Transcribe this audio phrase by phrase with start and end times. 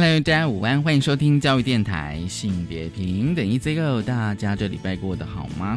[0.00, 4.00] Hello，大家午安，欢迎收听教育电台性别平等 Easy Go。
[4.00, 5.76] 大家这礼拜过得好吗？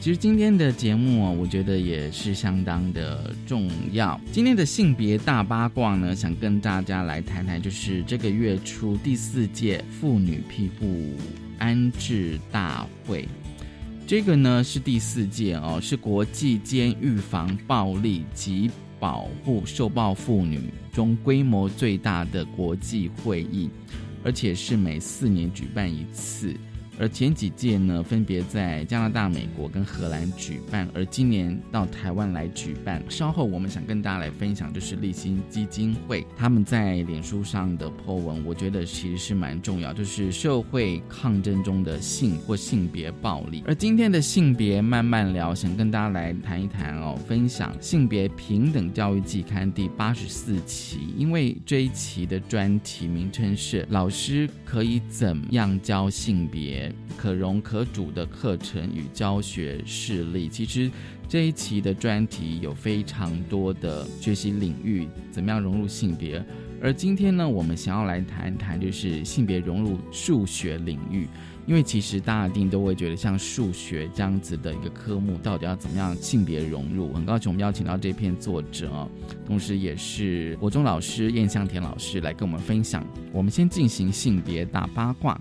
[0.00, 4.18] 其实今天的节目啊，我觉得也是相当的重要。
[4.32, 11.12] 今天的性别大八卦呢，想跟大家来谈谈，就是这个月初第四届妇女庇护
[11.58, 13.28] 安置大会。
[14.06, 23.70] 这个呢是第四届哦，是国际间预防暴力及保护受暴妇女中规模最大的国际会议，
[24.24, 26.54] 而且是每四年举办一次。
[26.98, 33.02] 而前几届呢，分别在加拿大、美国跟荷兰举办，而今年到台湾来举办。
[33.08, 43.62] 稍后我们想跟大家来分享，就是立新基金会他们在脸书上的 po 文，我觉得其实是蛮重要，就是社会抗争中的性或性别暴力。
[43.66, 56.87] 而今天的性别慢慢聊，想跟大家来谈一谈哦，分享性别平等教育季刊第八十四期，因为这一期的专题名称是“老师可以怎样教性别”。
[57.16, 60.90] 可融可主的课程与教学事例，其实
[61.28, 66.44] 这一期的专题有非常多的学习领域，怎么样融入性别？
[66.80, 71.26] 而今天呢，我们想要来谈一谈，就是性别融入数学领域，
[71.66, 77.12] 因为其实大家一定都会觉得，像数学这样子的一个科目，到底要怎么样性别融入？
[77.12, 79.08] 很高兴我们邀请到这篇作者，
[79.44, 83.04] 同时也是国中老师燕香田老师来跟我们分享。
[83.32, 85.36] 我们先进行性别大八卦。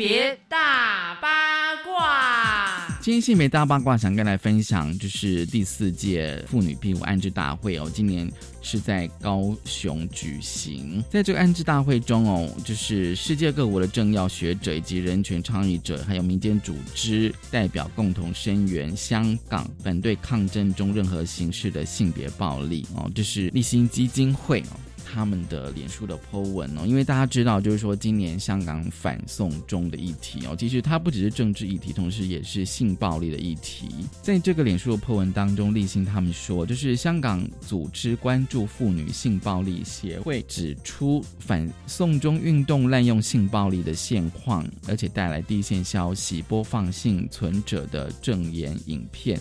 [0.00, 8.26] 别大八卦，今天性别大八卦想跟来分享，就是第四届妇女庇护安置大会哦，今年
[8.62, 11.04] 是在高雄举行。
[11.10, 24.80] 在这个安置大会中哦，就是世界各国的政要学者以及人权倡议者，还有民间组织代表共同声援香港反对抗争中任何形式的性别暴力哦，这是立新基金会哦。
[25.12, 33.88] 他们的脸书的 po 文哦，因为大家知道，就是说今年香港反送中的议题哦，其实它不只是政治议题，同时也是性暴力的议题。
[34.22, 49.40] 在这个脸书的 po 文当中，立新他们说，就是香港组织关注妇女性暴力协会指出，反送中运动滥用性暴力的现况，而且带来第一线消息，播放幸存者的证言影片，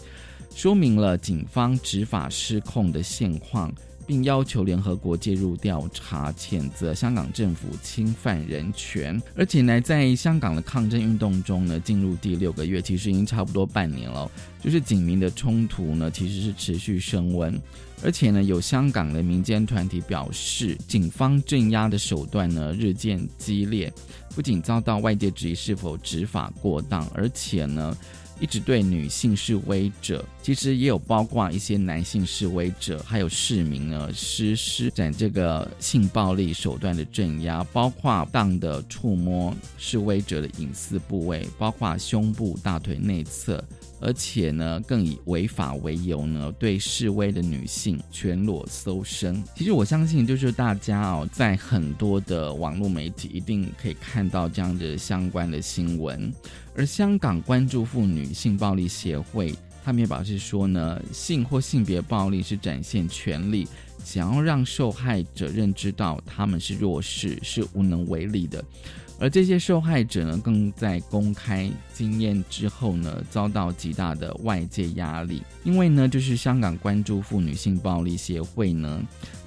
[0.56, 3.72] 说明了警方执法失控的现况。
[4.10, 9.22] 并要求联合国介入调查，谴责香港政府侵犯人权。
[9.36, 14.28] 而且呢，在香港的抗争运动中呢，进入第六个月，其实已经差不多半年了。
[14.60, 17.54] 就是警民的冲突呢，其实是持续升温。
[18.04, 23.94] 而且呢，有香港的民间团体表示，警方镇压的手段呢日渐激烈，
[24.34, 27.96] 不仅遭到外界质疑是否执法过当，而且呢。
[28.40, 43.64] 一直对女性示威者，其实也有包括一些男性示威者，还有市民呢，实施展这个性暴力手段的镇压，包括当的触摸示威者的隐私部位，包括胸部、大腿内侧。
[44.02, 49.44] 而且呢，更以违法为由呢，对示威的女性全裸搜身。
[49.56, 56.34] 其实我相信，就是大家哦，在很多的网络媒体一定可以看到这样的相关的新闻。
[56.76, 63.68] 而香港关注妇女性暴力协会，他们也表示说呢，性或性别暴力是展现权力，
[64.04, 68.64] 想要让受害者认知到他们是弱势，是无能为力的。
[69.20, 75.44] 而这些受害者呢，更在公开经验之后呢，遭到极大的外界压力。
[75.64, 79.02] 因为呢，就是香港关注妇女性暴力协会呢，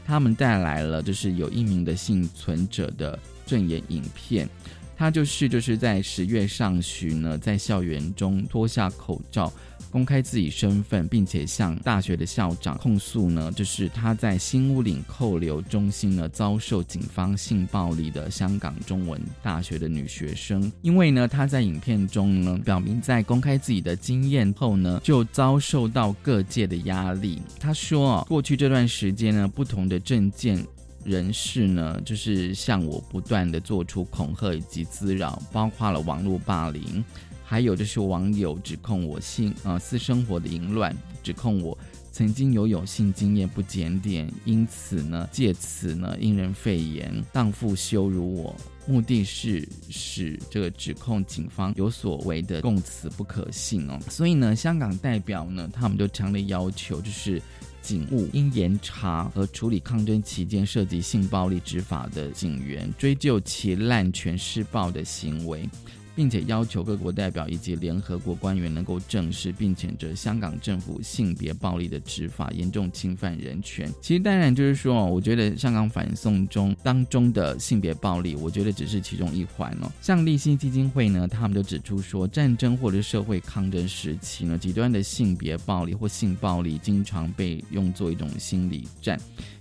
[0.04, 4.46] 他们带来了就是有一名的幸存者的证言影片，
[4.94, 9.50] 他就是就是在十月上旬呢，在校园中脱下口罩。
[9.92, 20.72] 公开自己身份，并且向大学的校长控诉呢，就是他在新屋岭扣留中心呢遭受警方性暴力的香港中文大学的女学生。
[20.80, 27.42] 因为呢，他在影片中呢表明，在公开自己的经验后呢，就遭受到各界的压力。
[27.60, 30.66] 他说，过去这段时间呢，不同的政见
[31.04, 37.04] 人士呢，就是向我不断的做出恐吓以及滋扰，包括了网络霸凌。
[37.52, 41.76] 还有就是网友指控我性啊私生活的淫乱，指控我
[42.10, 48.56] 曾经有有性经验不检点，因此呢，借此呢，因人废言，荡妇羞辱我。
[48.86, 57.38] 目的是使这个指控警方有所谓的供词不可信哦，所以呢，香港代表呢，他们就强烈要求，就是
[57.82, 65.68] 警务应严查和处理抗争期间涉及性暴力执法的警员，追究其滥权施暴的行为。
[66.14, 73.90] 并且要求各国代表以及联合国官员能够正视并谴责香港政府性别暴力的执法严重侵犯人权。
[74.00, 79.90] 其实当然就是说，我觉得香港反送中当中的性别暴力，我觉得只是其中一环哦。
[80.00, 89.18] 像立新基金会呢，他们就指出说，战争或者社会抗争时期呢，极端的性别暴力或性暴力经常被用作一种心理战，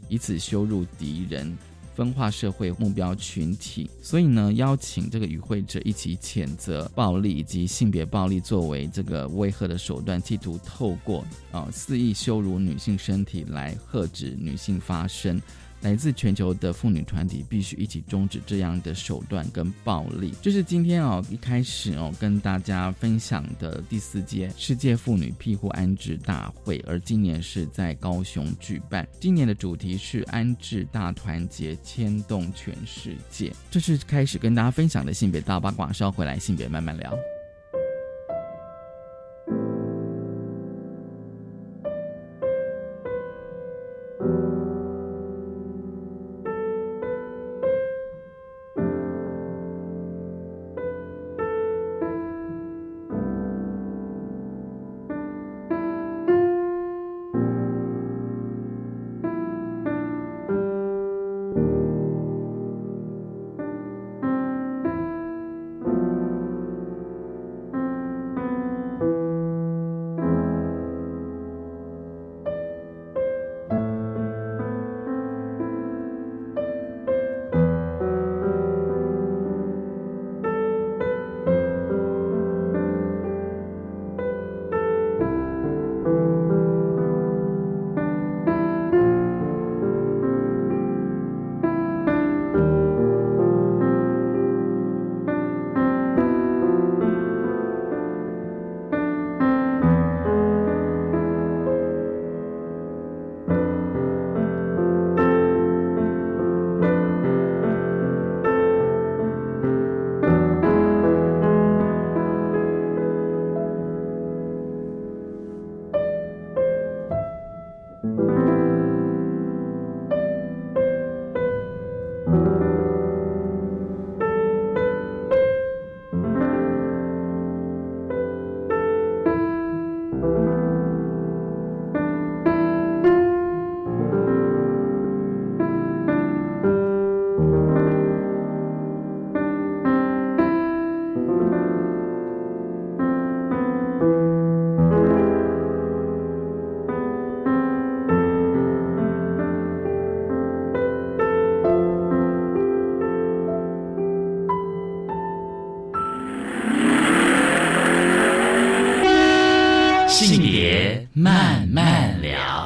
[0.10, 1.58] 以此羞辱敌人。
[1.94, 15.42] 分化社会目标群体，所以呢，邀请这个与会者一起谴责暴力以及性别暴力作为这个威吓的手段，企图透过啊肆意羞辱女性身体来遏止女性发声。
[15.82, 20.34] 来自全球的妇女团体必须一起终止这样的手段跟暴力。
[20.42, 29.08] 就是今天哦，一开始哦，跟大家分享的第四届世界妇女庇护安置大会，而今年是在高雄举办。
[29.20, 33.52] 今年的主题是安置大团结，牵动全世界。
[33.70, 37.12] 这是开始跟大家分享的性别大八卦，稍回来性别慢慢聊。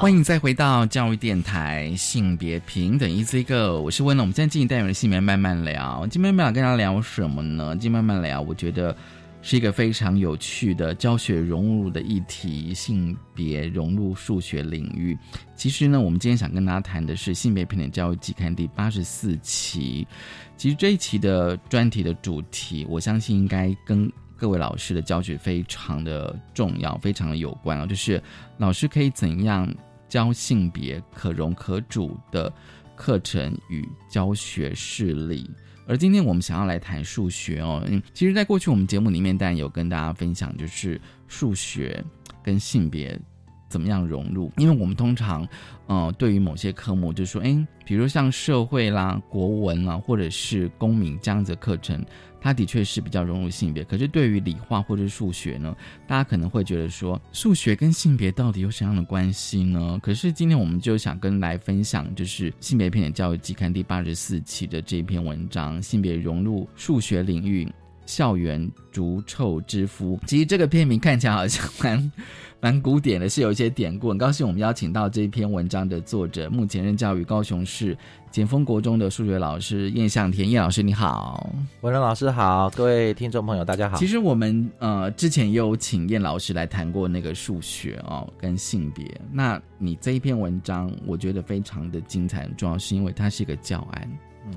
[0.06, 4.26] 欢迎再回到教育电台性别平等 Easy Go，我是温龙。
[4.26, 6.06] 我们现在进行单元的性别慢慢聊。
[6.12, 7.72] 今天慢慢跟大家聊什么呢？
[7.72, 8.96] 今天慢慢聊，我觉得
[9.42, 15.18] 是一个非常有趣的教学融入的议题，性别融入数学领域。
[15.56, 20.08] 其实呢，我们今天想跟大家谈的是性别平等教育季刊第八十四期。
[20.56, 24.08] 其实这一期的专题的主题，我相信应该跟
[24.38, 28.22] 各位老师的教学非常的重要，非常的有关啊，就是
[28.60, 29.68] 老师可以怎样。
[30.16, 32.50] 教性别可容可主的
[32.96, 35.46] 课程与教学事例，
[35.86, 37.84] 而今天我们想要来谈数学哦。
[37.86, 42.02] 嗯，其实，在过去我们节目里面，当然有跟大家分享，就是数学
[42.42, 43.20] 跟性别
[43.68, 44.50] 怎么样融入。
[44.56, 45.46] 因为我们通常，
[45.88, 52.02] 呃，对于某些科目，就说，哎，比如像社会啦、国文啊，或者是公民这样子的课程。
[52.46, 55.76] 它的确是比较融入性别，可是对于理化或者数学呢，
[56.06, 60.00] 大家可能会觉得说，数学跟性别到底有什么样的关系呢？
[60.00, 67.66] 可是今天我们就想跟来分享，就是性别平等教育季刊第八十四期的这篇文章《性别融入数学领域》，
[68.06, 70.20] 校园逐臭之夫。
[70.26, 72.12] 其实这个片名看起来好像蛮
[72.62, 74.10] 蛮古典的，是有一些典故。
[74.10, 77.96] 很高兴我们邀请到这篇文章的作者，目前任教于高雄市
[78.32, 81.48] 简丰国中的数学老师叶向田叶老师，你好。
[81.82, 83.98] 文仁老师好，各位听众朋友大家好。
[83.98, 89.06] 其实我们呃之前也有请叶老师来谈过那个数学哦跟性别。
[89.32, 94.10] 那你这一篇文章我觉得非常的精彩，很重要是因为它是一个教案。
[94.48, 94.54] 嗯，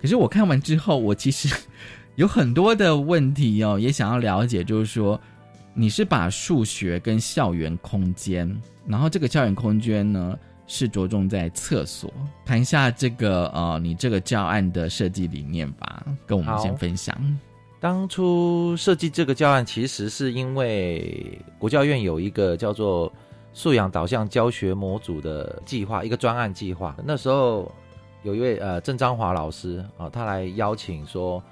[0.00, 1.54] 可是我看完之后，我其实
[2.16, 5.20] 有很多的问题哦，也想要了解，就是说
[5.72, 8.48] 你是把数学跟校园空间，
[8.86, 12.12] 然后这个校园空间呢是着重在厕所，
[12.44, 17.16] 谈一下这个呃你这个教案的设计理念吧，跟我们先分享。
[17.80, 23.12] 当初设计这个教案，其实是因为国教院有一个叫做
[23.52, 26.96] 素养导向教学模组的计划，一个专案计划。
[27.04, 27.70] 那时候
[28.22, 31.42] 有一位呃郑章华老师啊，他来邀请说，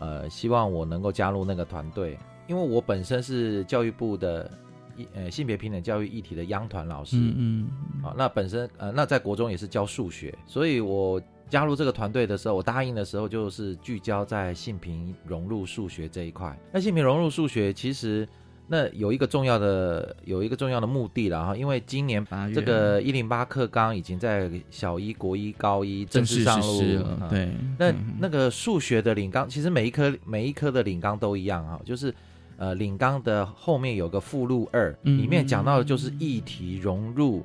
[0.00, 4.50] 呃，希望我能够加入那个团队，因为我本身是教育部的
[4.96, 7.68] 一呃性别平等教育议题的央团老师，嗯
[8.02, 11.22] 嗯，啊，那本身呃那在国中也是教数学，所以我。
[11.50, 16.56] 加入这个团队的时候，我答应的时候就是聚焦在性平融入数学这一块。
[16.70, 18.24] 那性平融入数学其实
[18.72, 22.24] 那有一个重要的有一个重要的目的了哈，因为今年
[22.54, 27.26] 这个一零八课纲已经在小一、国一、高一正式上路了。
[27.28, 32.14] 对，那那个数学的领纲，其实每一科每一科的领纲都一样哈，就是
[32.56, 37.44] 呃领纲的后面有个附录二，里面讲到的就是议题融入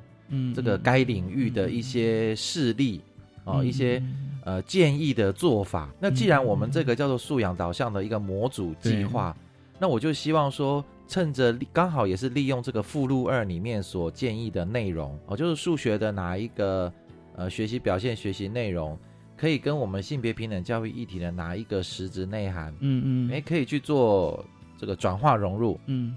[0.54, 3.00] 这个该领域的一些事例。
[3.48, 4.02] 哦，一些
[4.44, 5.88] 呃建议的做法。
[6.00, 9.36] 那既然我们这个叫做素养导向的一个模组计划，
[9.78, 16.92] 那我就希望说，趁着刚好也是利用这个附录二里面所建议的内容，哦，就是数学的哪一个
[17.36, 18.98] 呃学习表现、学习内容，
[19.36, 24.44] 可以跟我们性别平等教育议题的哪一个实质内涵，嗯嗯，哎，可以去做
[24.76, 26.16] 这个转化融入，嗯，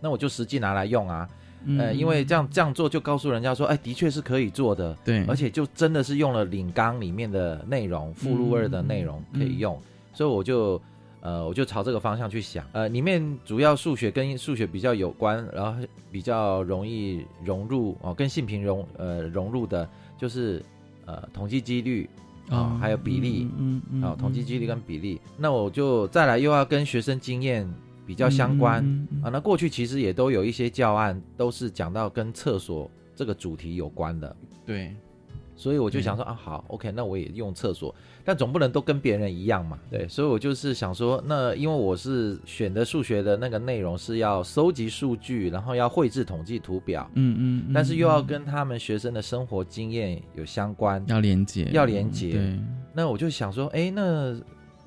[0.00, 1.28] 那我就实际拿来用啊。
[1.78, 9.76] 呃，因为这样这样做就告诉人家说，哎，的确是可以做的，对，而且就真的是用了领纲里面的内容，附录二的内容可以用，
[10.12, 10.80] 所以我就
[11.20, 15.80] 呃，我就朝这个方向去想，呃，里面主要数学跟数学比较有关，然后
[16.10, 20.62] 比较容易融入哦，跟性平融呃融入的，就是
[21.04, 22.08] 呃统计几率
[22.48, 27.68] 啊，还有比例，嗯嗯，啊，统计几率跟比例，那我就再来又要跟学生经验。
[28.06, 28.84] 比较相关。
[29.20, 34.36] 啊，那过去其实也都有一些教案，都是讲到跟厕所这个主题有关的。
[34.64, 34.94] 对，
[35.56, 37.94] 所以我就想说啊，好，OK，那我也用厕所，
[38.24, 39.78] 但总不能都跟别人一样嘛。
[39.90, 52.56] 对，所以我就是想说，那因为我是选的数学的那个内容是要收集数据，然后要绘制统计图表，嗯嗯，但是又要跟他们学生的生活经验有相关，要连接，要连接。
[52.92, 54.38] 那我就想说，哎，那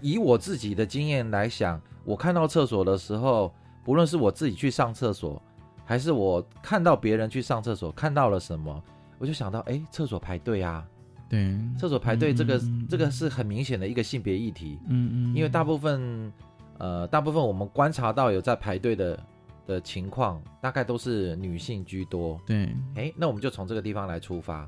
[0.02, 1.82] 以我自己的经验来想。
[2.06, 5.40] 我看到厕所的时候，不论是我自己去上厕所，
[5.86, 8.84] 还是我看到别人去上厕所，看到了什么，
[9.20, 10.84] 我就想到，哎，厕所排队啊，
[11.30, 12.60] 对，厕所排队这个
[12.90, 16.34] 这个是很明显的一个性别议题，嗯嗯，因为大部分
[16.78, 19.20] 呃大部分我们观察到有在排队的
[19.68, 24.68] 的情况，大概都是女性居多，对，哎，那我们就从这个地方来出发。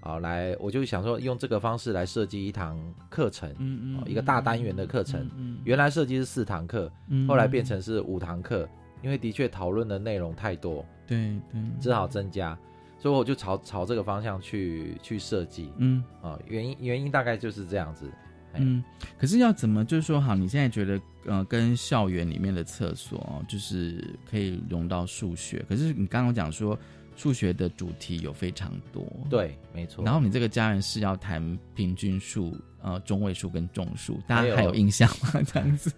[0.00, 2.78] 啊，来，我就想说用这个方式来设计一堂
[3.10, 5.28] 课程，嗯嗯，一个大单元的课程。
[5.36, 6.90] 嗯，原来设计是四堂课，
[7.26, 8.66] 后来变成是五堂课，
[9.02, 12.56] 因为的确讨论的内容太多，对对，只好增加，
[12.98, 15.72] 所以我就朝朝这个方向去去设计。
[15.78, 18.10] 嗯，啊，原因原因大概就是这样子。
[18.54, 18.82] 嗯，
[19.18, 20.34] 可是要怎么就是说好？
[20.34, 26.78] 你现在觉得呃，跟校园里面的厕所就是可以融到数学，可是你刚刚讲说。
[27.20, 30.04] 数学的主题有非常多，对，没错。
[30.04, 35.32] 然后你这个家人是要谈平均数、呃中位数跟众数，大家还有印象吗？
[35.44, 35.92] 这样子，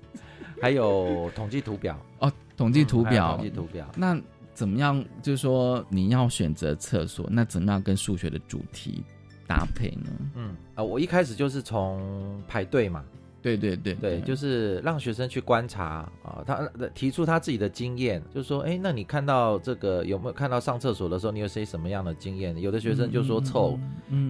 [0.63, 3.87] 还有统计图表哦，统计图表，统计图表。
[3.95, 4.19] 那
[4.61, 5.03] 怎么样？
[5.23, 9.03] 就是说你要选择厕所，那怎么样跟数学的主题
[9.47, 10.11] 搭配呢？
[10.37, 13.03] 嗯啊，我一开始就是从排队嘛。
[13.43, 22.59] 对对对对，就是让学生去观察啊，他提出他自己的经验，就是说，哎，那你看到这个有没有看到上厕所的时候，你有些什么样的经验？
[22.61, 23.79] 有的学生就说臭，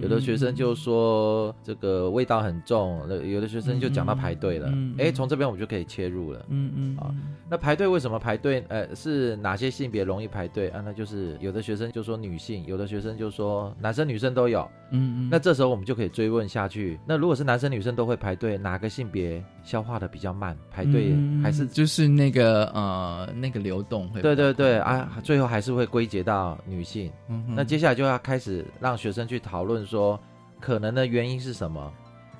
[0.01, 7.13] 有的学生就说这个味道很重，有的学生就讲到排队了，哎，从这边我们就可以切入了，嗯嗯，啊，
[7.49, 8.63] 那排队为什么排队？
[8.69, 10.81] 呃，是哪些性别容易排队啊？
[10.85, 19.00] 那就是有的学生就说女性，有的学生就说男生女生都有，嗯嗯，那这时候我们就可以追问下去，那如果是男生女生都会排队，哪个性？
[19.01, 27.11] 性别消化的比较慢，排队还是就是那个呃那个流动会对对对啊，最后还是会归结到女性。
[27.47, 30.19] 那接下来就要开始让学生去讨论说
[30.59, 31.91] 可能的原因是什么，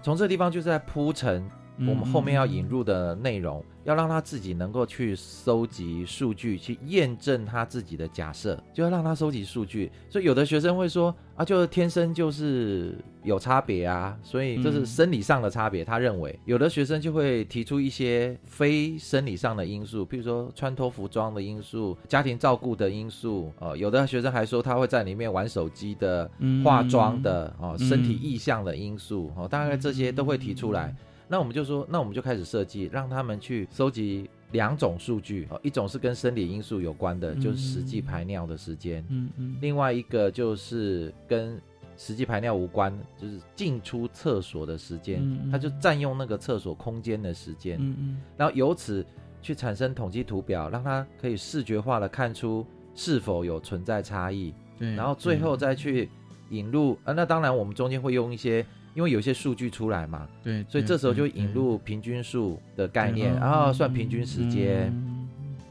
[0.03, 1.43] 从这地方就是在铺陈
[1.79, 9.91] 我们后面要引入的内容，要让他自己能够去收集数据，去验证他自己的假设，就要让他收集数据。
[10.09, 15.83] 所以有的学生会说啊，就天生就是有差别啊，所以这是生理上的差别。
[15.83, 23.51] 他认为有的学生就会提出一些非生理上的因素，譬如说穿脱服装的因素、家庭照顾的因素。
[23.57, 26.29] 哦，有的学生还说他会在里面玩手机的、
[26.63, 29.31] 化妆的、哦，身体意向的因素。
[29.35, 30.93] 哦，大概这些都会提出来。
[31.31, 41.57] 那我们就说，那我们就开始设计，让他们去收集两种数据哦，一种是跟生理因素有关的，就是实际排尿的时间，嗯嗯，另外一个就是跟
[41.95, 49.05] 实际排尿无关，就是进出厕所的时间，他就占用那个厕所空间的时间，嗯嗯，然后由此
[49.41, 55.55] 去产生统计图表，让他可以视觉化的看出是否有存在差异，对，然后最后。
[55.55, 56.09] 再去
[56.49, 58.65] 引入，啊，那当然我们中间会用一些。
[58.93, 64.93] 因为有些数据出来嘛，对，所以这时候就引入平均数的概念，然后算平均时间，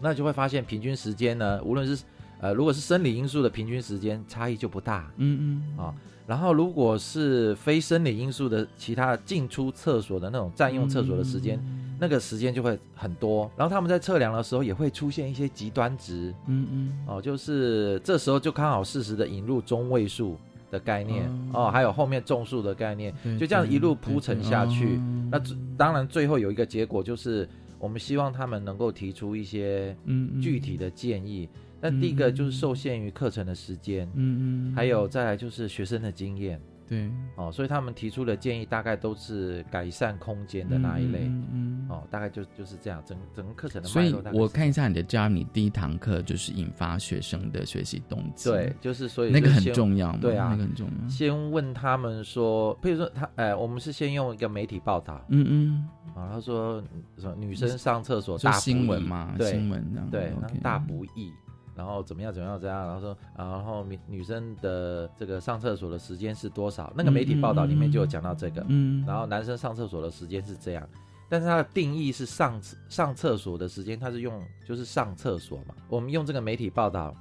[0.01, 2.03] 那就会发现平均时间呢，无论是
[2.41, 5.95] 呃，如果是生理因素的平均时间差异就不大，嗯嗯，啊，
[6.27, 11.63] 然后如果是非生理因素的其他进出厕所的那种占用厕所的时间，
[11.99, 20.39] 那个时间就会很多，然后他们在测量的时候也会出现一些极端值，嗯嗯，哦，就是这时候就刚好适时的引入中位数。
[20.71, 25.01] 的概念哦，还有后面种树的概念，就这样一路铺陈下去。
[25.31, 25.41] 那
[25.77, 27.49] 当然最后有一个结果，就是
[27.79, 29.97] 我们希望他们能够提出一些
[30.43, 31.49] 具体的建议。
[31.81, 36.61] 那第一个就是受限于课程的时间，嗯嗯，还有再来就是学生的经验。
[36.91, 41.21] 对，哦，所以他们提出的建议大概都是改善空间的那一类，
[41.53, 43.89] 嗯，哦，大概就就是这样，整整个课程的。
[43.89, 51.09] 所以我看一下你的教你第一堂课就是引发学生的学习动机，对，就是所以那个很重要，对啊，那个很重要。
[51.09, 56.83] 先问他们说，比如说他，哎，我们是先用一个媒体报道，嗯嗯，啊，他说
[57.19, 61.33] 什么女生上厕所大新闻嘛，新闻对，大不易。
[61.81, 62.31] 然后怎么样？
[62.31, 62.61] 怎么样？
[62.61, 62.87] 怎样？
[62.87, 66.93] 然后说，然后女女生的这个上厕所的时间是多少？
[66.95, 68.63] 那个媒体报道里面就有讲到这个。
[68.69, 69.03] 嗯。
[69.07, 70.87] 然后男生上厕所的时间是这样，
[71.27, 72.61] 但是它的定义是上
[72.91, 75.75] 上厕所的时间，它是用就是上厕所嘛。
[75.89, 77.15] 我们用这个媒体报道，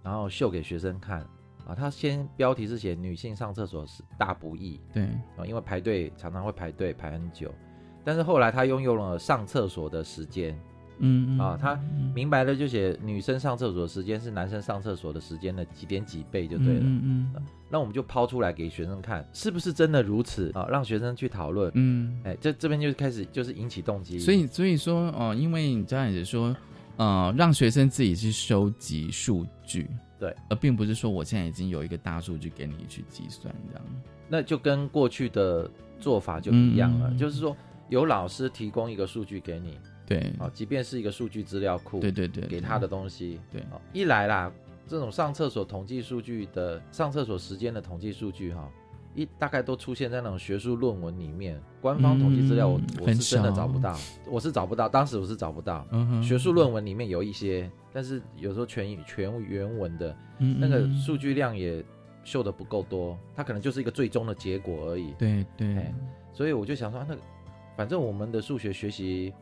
[0.00, 1.18] 然后秀给学生看
[1.66, 1.74] 啊。
[1.74, 5.02] 他先标题是写女性上厕所是大不易，对
[5.36, 7.52] 啊，因为排队常常会排队排很久。
[8.04, 10.56] 但是后来他拥有了上厕所的时间。
[10.98, 11.78] 嗯啊，他
[12.14, 16.82] 明白了就写女生上厕所的时间是男生上厕所的时间的几点几倍就对了。
[16.84, 20.66] 嗯嗯，那我们就抛出来给学生看，是不是真的如此啊？
[20.70, 21.70] 让学生去讨论。
[21.74, 24.18] 嗯，哎，这这边就开始就是引起动机。
[24.18, 26.56] 所以所以说哦，因为你这样子说，
[26.96, 33.84] 呃，让学生自己去收集数据，对，而并不是说我现在已经有一个大数据给你去计算这样。
[34.28, 37.56] 那就跟过去的做法就一样了，就是说
[37.88, 39.76] 有老师提供一个数据给你。
[40.06, 44.52] 对，啊，即便是一个数据资料库，对对对，给他的东西，对，一来啦，
[44.86, 48.68] 这种上厕所统计数据的上厕所时间的统计数据，哈，
[49.14, 55.86] 一大概都出现在那种学术论文里面，官方统计资料我我是真的找不到，我是找不到，当时我是找不到，
[56.22, 60.14] 学术论文里面有一些，但是有时候全全原文的
[60.58, 61.82] 那个数据量也
[62.24, 65.94] 秀的不够多，它可能就是一个最终的结果而已，对对，
[66.34, 67.16] 所以我就想说，那
[67.74, 69.32] 反正我们的数学学习。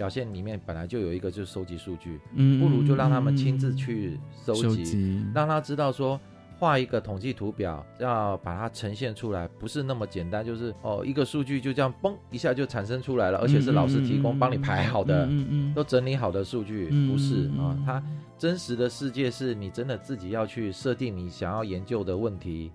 [0.00, 6.18] 表现里面本来就有一个，就是收集数据，嗯，不如就让他们亲自去收集，让他知道说
[6.58, 18.02] 画一个统计图表，要把它呈现出来，不是那么简单，就是哦一个数据就这样嘣一下就产生出来了，而且是老师提供帮你排好的，嗯嗯，都整理好的数据，不是啊，它
[18.38, 22.72] 真实的世界是你真的自己要去设定你想要研究的问题，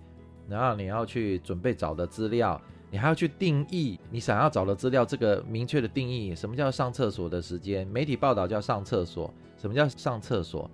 [0.48, 2.62] 然后你要去准备找的资料。
[2.96, 7.86] 你还要去定义你想要找的资料，这个明确的定义，什么叫上厕所的时间？
[7.88, 10.70] 媒体报道叫上厕所，什么叫上厕所？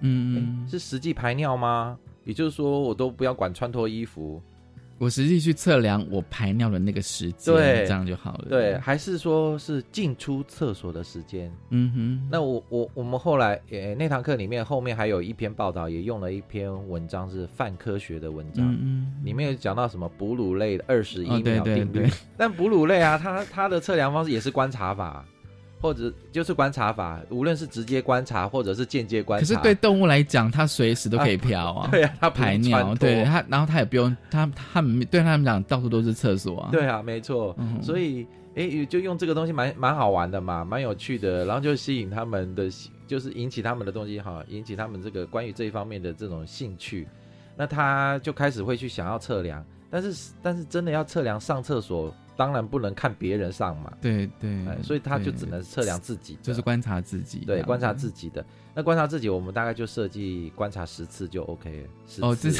[0.00, 1.98] 嗯，是实际排尿吗？
[2.24, 4.38] 也就是说，我都不要管穿脱衣服。
[5.02, 8.46] 我实际去测量我排尿的那个时间，对，这样就好了。
[8.48, 11.52] 对，还是说是进出厕所的时间？
[11.70, 12.28] 嗯哼。
[12.30, 22.08] 那我我我们后来，诶，那堂课里面后面还有一篇报道，也用了一篇文章是泛科学的文章，嗯里面有讲到什么哺乳类二十一秒定律。
[22.38, 25.24] 但哺乳类啊，它它的测量方式也是观察法。
[25.82, 29.46] 或者就是观察法，无论是直接观察或者是间接观察。
[29.46, 31.88] 可是对动物来讲，它随时都可以飘啊。
[31.92, 36.68] 对啊，它排尿，对它，然后它也不用，它它们对他们讲到处都是厕所啊。
[36.70, 37.54] 对啊，没错。
[37.82, 42.70] 所以，哎，就用这个东西蛮蛮好玩的嘛，蛮有趣的，然后就吸引他们的，
[43.08, 47.08] 就是引起他们的东西哈，引起他们这个关于这一方面的这种兴趣。
[47.56, 49.62] 那他就开始会去想要测量。
[49.90, 53.92] 但是但是真的要测量上厕所，当然不能看别人上嘛。
[54.00, 54.50] 对对，
[54.82, 57.40] 所以他就只能测量自己，就是观察自己。
[57.46, 58.44] 对，观察自己的。
[58.74, 62.28] 那观察自己，我们大概就设计观察十次就 OK 了。
[62.28, 62.50] 哦，这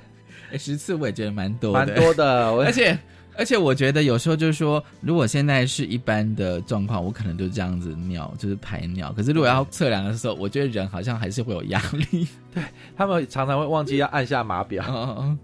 [0.58, 2.98] 十次我也觉得蛮多，蛮多的， 而且。
[3.34, 9.10] 而且我觉得有时候就是说，如果现在是一般的状况，我可能就这样子尿，就是排尿。
[9.14, 12.28] 可是如果要测量的时候，我觉得人好像还是会有压力。
[12.52, 12.62] 对
[12.94, 15.34] 他们常常会忘记要按下码表，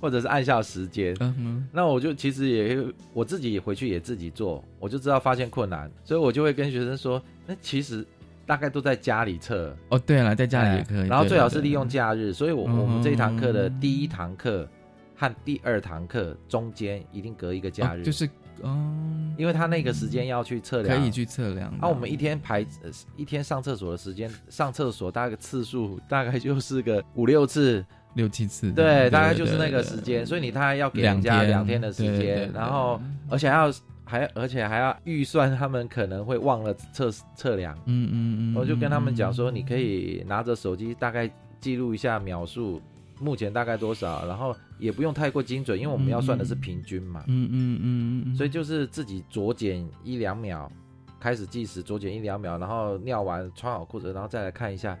[0.00, 1.16] 或者是按下时间。
[1.72, 8.06] 那我就其实也我自己回去也自己做，我就知道发现困难，所以我就会跟学生说，那其实
[8.46, 9.76] 大概都在家里测。
[9.88, 11.08] 哦，对了，在家里也可以。
[11.08, 14.68] 然后最好是利用假日，所以我我们这一堂课的第一堂课。
[15.20, 18.30] 和第二堂课中间一定隔一个假日，就是，
[18.62, 21.76] 嗯，因为他那个时间要去测量，可以去测量。
[21.82, 22.64] 那我们一天排
[23.16, 27.84] 一天上厕所的时间，上厕所大概次数大概就是个五六次、
[28.18, 30.26] 六七次，对，大概就是那个时间。
[30.26, 33.00] 所以你他要给人家两天的时间，然后
[33.30, 33.72] 而且要
[34.04, 42.82] 还而且还要预算他们可能会忘了测测量，嗯嗯嗯，我就跟他们讲说，你可以拿着手机大概记录一下秒数。
[43.20, 44.24] 目前大概多少？
[44.28, 47.24] 然后也不用太过精准，因为我们要算的是平均嘛。
[47.26, 48.36] 嗯嗯嗯嗯。
[48.36, 50.70] 所以就是自己左减一两秒，
[51.18, 54.96] 开始计时，左减一两秒，然后尿完穿好裤子，然后再来看一下，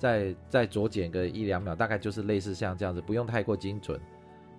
[0.00, 4.00] 再再左减个一两秒，大概就是类似像这样子，不用太过精准。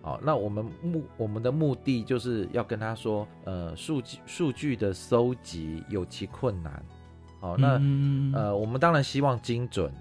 [0.02, 6.82] 好，那我们目我们的目的就是要跟他说，呃，数据数据的收集有其困难。
[7.40, 7.82] 好，那
[8.34, 9.92] 呃，我们当然希望精准。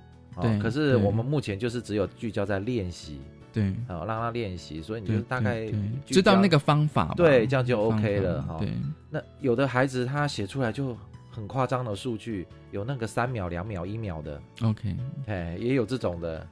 [0.40, 3.20] 对，可是我们目前就是只有聚焦在练习，
[3.52, 5.66] 对，好让他练习，所以你就大概
[6.06, 8.56] 知道那个方法，对，这样就 OK 了哈。
[8.60, 8.72] 对，
[9.10, 10.96] 那有的孩子他写出来就
[11.30, 16.46] 很夸张的数据，有那个三秒、两秒、一秒的，OK，哎，也有这种的，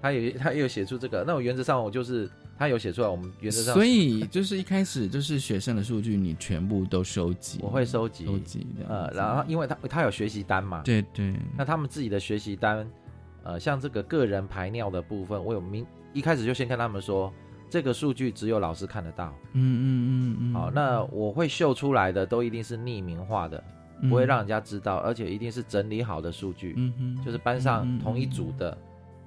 [0.00, 12.88] 他也他也有写出这个，那我原则上我就是他有写出来，我们原则上，所以就是一开始就是学生的数据你全部都收集，我会收集收集的，呃，然后因为他他有学习单嘛，对对，那他们自己的学习单。
[13.42, 17.32] 呃，像这个个人排尿的部分，我有明一开始就先跟他们说，
[17.70, 19.34] 这个数据只有老师看得到。
[19.54, 20.52] 嗯嗯嗯嗯。
[20.52, 23.64] 好，那我会秀出来的都一定是匿名化的，
[24.08, 26.74] 不会让人家知道，而且一定是整理好的数据。
[27.24, 28.76] 就是班上同一组的，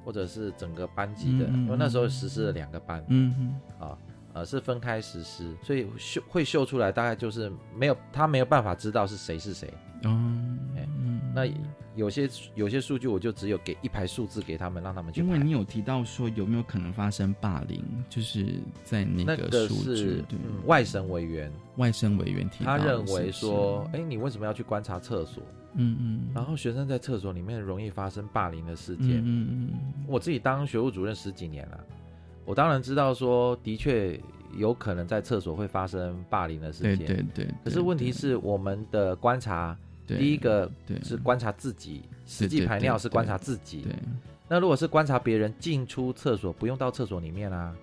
[0.04, 3.04] 或者是整个班级的，因为那时候实施了两个班。
[3.80, 3.98] 啊，
[4.34, 9.72] 呃，是分开实施，所以秀会秀出来，大概就是没有他没有办法知道是谁是谁。
[10.04, 10.10] 哦。
[10.76, 10.88] 哎，
[11.34, 11.48] 那。
[11.96, 15.22] 有些有些数据我就只有给一排数字给他们，让他们去。
[15.22, 20.24] 因为你有提到说有没有可能发生霸凌，就是在那个数据，
[20.66, 25.44] 外省委员，外省委员提他认为说，哎，你为什么要去观察厕所？
[25.76, 26.22] 嗯嗯。
[26.34, 29.22] 然后学生在厕所里面容易发生霸凌的事件。
[29.24, 29.70] 嗯嗯。
[30.08, 31.80] 我自己当学务主任十几年了，
[32.44, 34.20] 我当然知道说，的确
[34.58, 37.06] 有可能在厕所会发生霸凌的事件。
[37.06, 37.48] 对对对。
[37.64, 39.78] 可是问题是我们的观察。
[40.06, 40.70] 第一个
[41.04, 43.82] 是观察自己，实际排尿是观察自己。
[43.82, 43.94] 对，
[44.50, 47.74] 那如果是观察别人进出厕所，不用到厕所里面啊，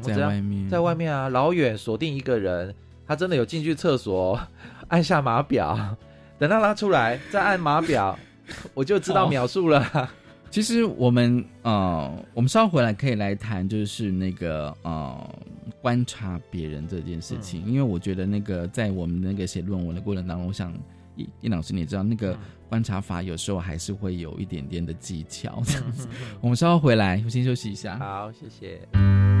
[0.00, 2.74] 在外面，在外面啊，老远锁定一个人，
[3.06, 4.40] 他真的有进去厕所，
[4.88, 5.96] 按下码表，
[6.38, 8.16] 等到他出来再按码表，
[8.72, 10.08] 我就知道秒数了。
[10.50, 15.34] 其实我们呃，我们稍后回来可以来谈，就是那个呃，
[15.82, 20.72] 观察别人这件事情，因为我觉得那个在我们那个写论文的过程当中，我想。
[21.16, 22.36] 叶老师，你知道那个
[22.68, 26.08] 观察法有时候还是会有一点点的技巧，这样子。
[26.40, 27.98] 我们稍后回来，我先休息一下。
[27.98, 29.33] 好，谢谢。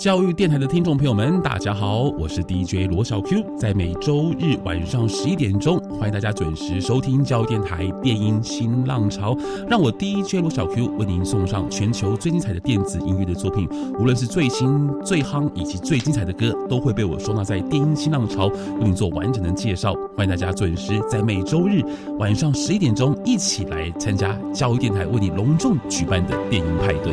[0.00, 9.36] 教育电台的听众朋友们，大家好，我是 DJ 罗小 Q，在每周日晚上十一点钟，欢迎大家准时收听教育电台电音新浪潮，
[9.68, 19.92] 让我 DJ 罗小 Q 为您送上全球最精彩的电子音乐的作品，无论是最新、最夯以及最精彩的歌，都会被我收纳在电音新浪潮，为您做完整的介绍。
[20.16, 21.82] 欢迎大家准时在每周日
[22.18, 27.12] 晚上十一点钟，一起来参加教育电台为你隆重举办的电音派对。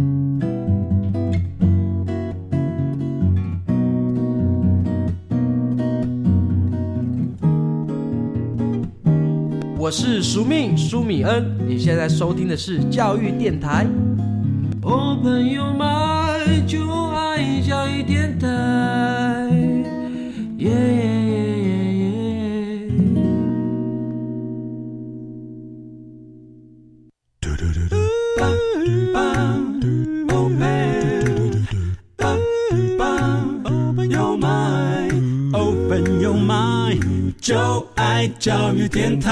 [9.81, 13.83] 我是苏命苏米恩，你现在收听的是教育电台。
[14.83, 18.47] 哦，朋友们，就爱教育电台。
[20.59, 20.69] 耶
[37.41, 37.81] 就。
[37.95, 39.29] 爱教育电台。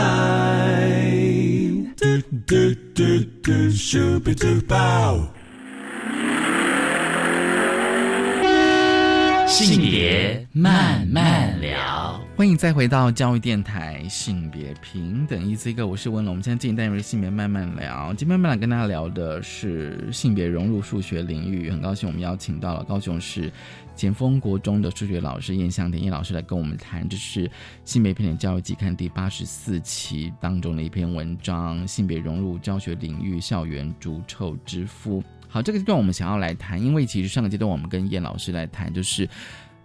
[9.48, 16.32] 性别慢慢聊，欢迎再回到教育电台性别平等一次一个，我是文龙。
[16.32, 21.69] 我们现在进行单元性别慢慢聊，今天慢慢跟大家聊的是性别融入数学领域。
[21.69, 23.52] 很高兴我们邀请到了高雄市。
[23.93, 27.45] 前锋国中的数学老师燕香田叶老师来跟我们谈，这是
[27.84, 35.21] 《性别平等教育季刊》第八十四期当中的一篇文章，《性别融入教学领域，校园逐臭之父》。
[35.49, 39.28] 好，这个阶段我们想要来谈，因为其实上个阶段我们跟燕老师来谈，就是。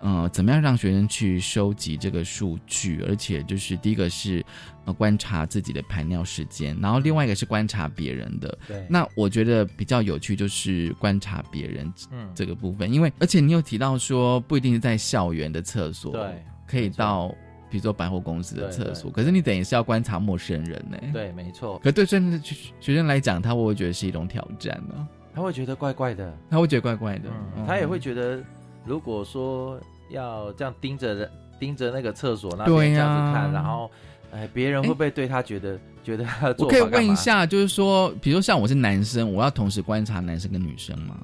[0.01, 3.03] 呃，怎么样让学生去收集这个数据？
[3.09, 4.45] 而且就是第一个是
[4.85, 8.59] 呃观察自己的排尿时间，然后另外一个是观察别人的。
[8.69, 8.87] 对。
[8.89, 11.91] 那我觉得比较有趣就是观察别人
[12.35, 17.29] 这个部分，因为而且你有提到说不一定是在校园的厕所，对，可以到
[17.71, 20.99] 比如说百货公司的厕所，可是你等于是要观察陌生人呢。
[21.13, 21.79] 对，没错。
[21.79, 25.09] 可对甚至学生来讲，他会不会觉得是一种挑战呢？
[25.35, 27.29] 他会觉得怪怪的，他会觉得怪怪的，
[27.67, 28.41] 他也会觉得
[28.85, 29.81] 如果说。
[30.11, 33.91] 要这样盯着盯着那个厕所那边这样子看，然后，
[34.31, 41.19] 哎，别人会不会对他觉得觉得他我可以问一下，就是说，比如说像我是男生，我要同时观察男生跟女生吗？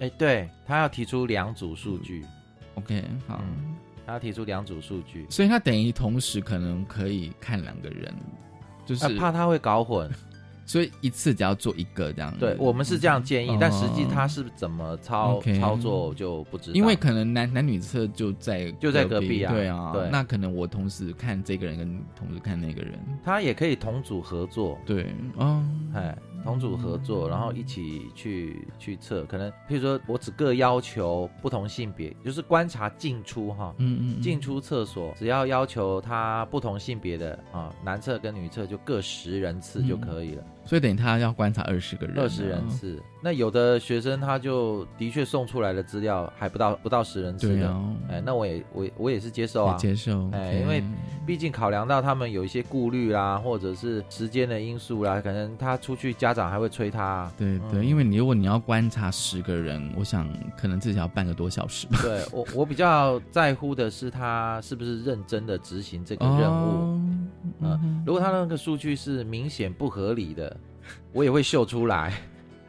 [0.00, 2.26] 哎，对他要提出两组数据
[2.74, 3.40] ，OK，好，
[4.04, 8.12] 他要提出两组数据，所以他等于同时可能可以看两个人，
[8.84, 10.10] 就是怕他会搞混。
[10.68, 26.16] 所以一次只要做一个这样，对我们是这样建议，但实际他是怎么操操作就不知道，因为可能男男女厕就在就在隔壁啊，对啊，那可能我同时看这个人跟同时看那个人，他也可以同组合作，对，哦，哎。
[26.44, 40.44] 同组合作，然后一起去去测，可能譬如说我只各要求不同性别，就是观察进出哈，嗯嗯，进出厕所只要要求他不同性别的啊，男厕跟女厕就各十人次就可以了。
[40.68, 43.02] 所以等于他要观察二十个人，二十人次。
[43.22, 47.74] 那有的学生他就的确送出来的资料还不到不到十人次的，
[48.10, 50.84] 哎，那我也我我也是接受啊，接受，哎，因为
[51.26, 57.32] 毕竟考量到他们有一些顾虑啦，或者是时间的因素啦，可能他出去家长还会催他。
[57.38, 61.98] 对对，因为你如果你要观察十个人，我想可能至少要半个多小时吧。
[62.02, 67.00] 对我我比较在乎的是他是不是认真的执行这个任务。
[67.60, 70.56] 嗯，如果他那个数据是明显不合理的。
[71.12, 72.14] 我也会秀出来，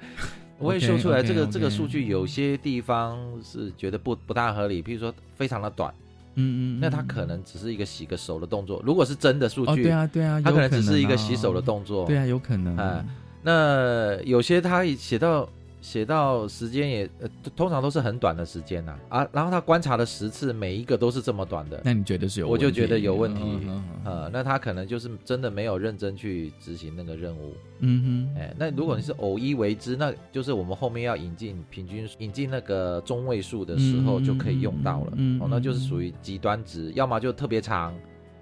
[0.59, 1.23] 我会秀出来。
[1.23, 5.93] 这个这个数据有些地方是觉得不不大合理，譬如说非常的短，
[6.35, 8.81] 嗯嗯，那他可能只是一个洗个手的动作。
[8.85, 12.75] 如果是真的数据，对啊对啊，他可能只是一个洗手的动作，对啊，有可能。
[12.75, 13.05] 哎，
[13.41, 15.47] 那有些他写到
[15.81, 22.47] 写到时间也呃，通常都是很短的时间呐啊然后他观察了十次，每一个都是这么短的，那你觉得是有？
[22.49, 23.41] 我就觉得有问题。
[24.03, 27.53] 呃，那他可能就是真的没有认真去执行那个任务。
[27.79, 35.13] 嗯哎，那如果你是偶一为之，那就是我们后面要引进平均引进那个中位数的时候嗯就可以用到了。
[35.39, 37.95] 哦，那就是属于极端值，要么就特别长，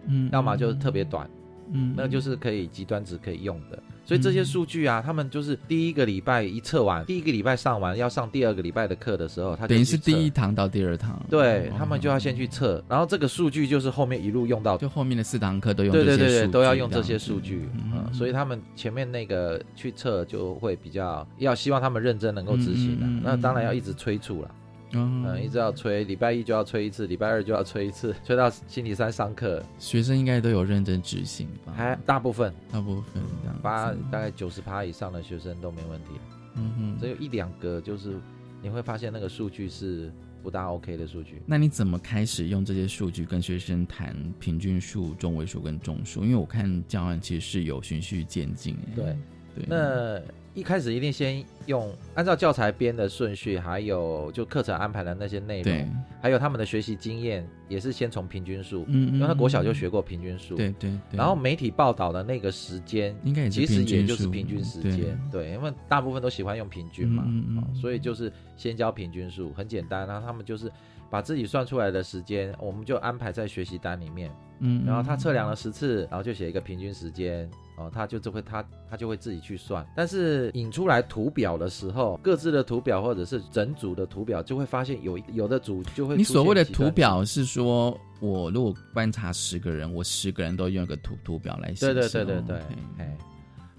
[0.08, 1.30] 嗯要么就是特别短，
[1.72, 3.84] 嗯那就是可以极端值可以用的。
[4.08, 18.06] 所以这些数据啊，他们就是第一个礼拜一测完，第一个礼拜上完，要上第二个礼拜的课的时候，他等于是第一堂到第二堂，对哦他们就要先去测，然后这个数据就是后面一路用到就后面的四堂课都用对对对对，都要用这些数据嗯。
[18.08, 24.50] 嗯，所以他们前面那个去测就会比较要希望他们认真能够执行那当然要一直催促了，
[24.94, 31.74] 嗯嗯，一直要催，礼拜一就要催一次，礼拜二就要催一次， 催到星期三上课，学生应该都有认真执行吧？
[31.76, 36.12] 还大部分大部分这样八大概九十趴以上的学生都没问题，
[36.56, 38.18] 嗯哼只有一两个就是
[38.62, 41.42] 你会发现那个数据是不大 OK 的数据。
[41.46, 46.24] 那你怎么开始用这些数据跟学生谈平均数、中位数跟中数？
[46.24, 48.76] 因为我看教案其实是有循序渐进。
[48.76, 49.18] 哎对，
[49.56, 50.22] 对，那
[50.58, 61.16] 一开始一定先用按照教材编的顺序，还有就课程安排的那些内容，还有他们的学习经验，也是先从平均数，嗯嗯因为他国小嗯就学过平均数，对对对。
[61.16, 70.72] 然后媒体报道的那个时间，应该也是其实也就是平均时对间，对，因为大部分都喜欢用平均嘛，嗯嗯所以就是先教平均数，很简单，然后他们就是
[71.08, 79.86] 把自己算出来的时间，我们就安排在学习单里面，嗯，然后他嗯测量了十次，然后就写一个平均时间，哦，他就就会他他就会自己去算。
[79.96, 91.94] 但是引出来图表的时候，各自的图表或者是整组的图表，就会发现有有的组就会你所谓的图表是说，我如果观察十个人，我十个人都用一个图图表来显示。
[91.94, 92.58] 对对对对对
[92.98, 93.18] 哎，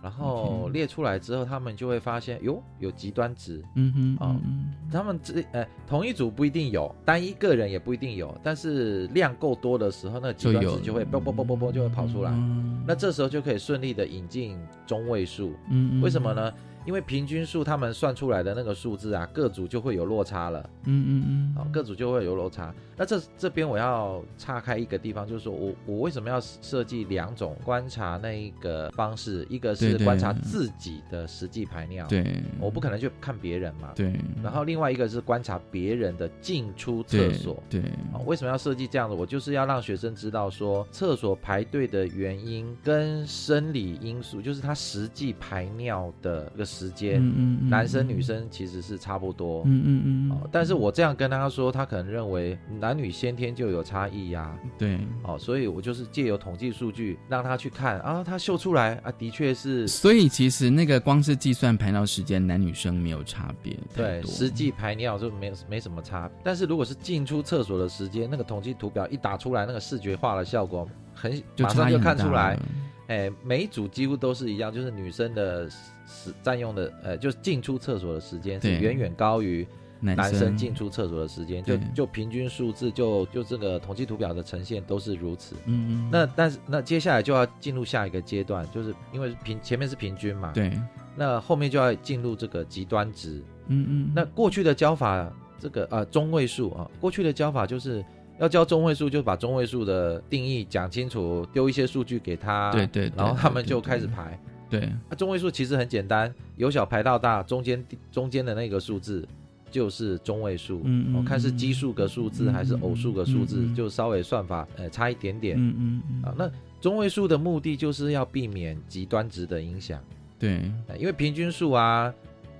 [0.02, 3.62] 然后列出来之后，他们就会发现，哟，有极端值。
[3.74, 12.30] 嗯哼，哦嗯嗯他们这呃同一组不一定有，单一个人也不一定有，但是量够多的时候，那个极端值就会啵啵啵啵啵就会跑出来。
[12.30, 15.50] 嗯那这时候就可以顺利的引进中位数。
[15.68, 16.52] 嗯嗯为什么呢？
[16.88, 20.58] 因为平均数他们算出来的那个数字啊，各组就会有落差了。
[20.86, 22.74] 嗯嗯嗯，好，各组就会有落差。
[22.96, 29.46] 那这这边我要岔开一个地方，就是说我我为什么要设计两种观察那一个方式？
[29.50, 33.92] 一个是观察自己的实际排尿，对，我不可能去看别人嘛。
[33.94, 37.62] 对，然后另外一个是观察别人的进出厕所。
[37.68, 37.82] 对，
[38.14, 39.14] 啊，为什么要设计这样子？
[39.14, 49.62] 我就是要让学生知道说，厕所排队的原因跟生理因素，就是他实际排尿的这个时间，嗯嗯嗯男生女生其实是差不多。
[49.66, 54.98] 嗯嗯嗯，哦，但是我这样跟他说，他可能认为男女先天就有差异呀、对。
[55.24, 66.30] 哦，所以我就是借由统计数据让他去看啊，他秀出来啊，的确是所以其实那个光是计算排尿时间，男女生没有差别对，实际排尿就没没什么差。
[66.44, 72.62] 但是如果是进出厕所的时间，那个统计图表一打出来，那个视觉化的效果很就马上就看出来了。
[73.08, 79.66] 哎，每一组几乎都是一样，就是女生的时占用的呃，就是进出厕所的时间是远远高于
[80.00, 85.56] 男男生生进出厕所的时间，就就平均数字，就就这个统计图表的呈现都是如此。
[85.64, 90.70] 嗯嗯，那但是那接下来就要进入下一个阶段，就是因为平前面是平均嘛，，对，
[91.16, 93.42] 那后面就要进入这个极端值。
[93.68, 98.04] 嗯嗯，那过去的教法，这个呃中位数啊，过去的教法就是
[98.38, 104.40] 要教中位数，就把中位数的定义讲清楚，丢一些数据给他，对对对然后他们就开始对排。
[104.70, 109.26] 对，那中位数其实很简单，由小排到大，中间中间的那个数字
[109.70, 110.82] 就是中位数。
[110.84, 115.56] 嗯嗯我看是奇数个数字嗯还是偶数个数字，就稍微算法呃差一点点。
[115.58, 119.98] 嗯嗯嗯，啊，那中位数的目的就是要避免极端值的影响。
[120.38, 122.12] 对，呃因为平均数啊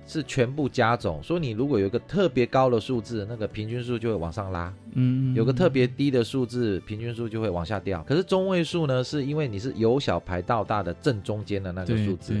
[0.09, 8.03] 是全部加总，所以你如果有一个特别高的数字，那个平均数就会往上拉；嗯，有个特别低的数字，平均数就会往下掉。
[8.07, 12.33] 可是中位数呢，是因为你是由小排到大的正中间的那个数字，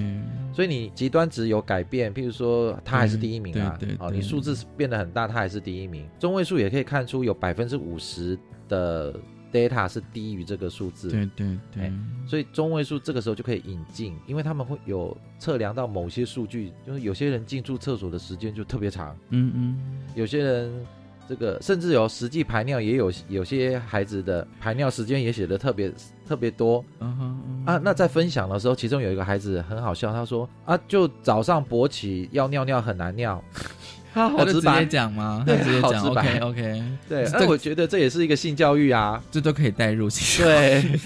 [0.51, 3.77] 所以你极端值有改变，譬如说它还是第一名啊。
[3.79, 6.09] 对对，哦，你数字变得很大，它还是第一名。
[6.17, 8.35] 中位数也可以看出有百分之五十
[8.67, 9.13] 的
[9.51, 11.83] data 是低于这个数字，对对对。
[11.83, 11.93] 哎，
[12.27, 19.77] 所以中位数这个时候就可以引进，因为他们会有测量到某些数据，就是有些人进出厕所的时间就特别长，嗯嗯，
[20.15, 20.85] 有些人
[21.27, 25.93] 这个甚至有实际排尿，也有有些孩子的排尿时间也写的特别
[26.27, 27.81] 特别多嗯哼嗯啊。
[27.83, 33.43] 那在分享的时候，其中有一个孩子很好笑，他说啊，就早上勃起要尿尿很难尿，
[34.19, 35.43] 他好直直白接，讲吗？
[35.45, 39.21] 对直接讲，OK OK，对，这那我觉得这也是一个性教育啊。
[39.31, 40.99] 这都可以带入，其实对，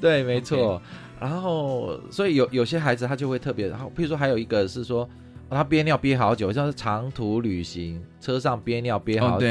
[0.00, 0.80] 对，没错。
[1.20, 5.08] 然后所以有有些孩子他就会特别，然后譬如说还有一个是说。
[5.54, 9.46] 他憋尿憋好久，像是长途旅行车上憋尿憋好久，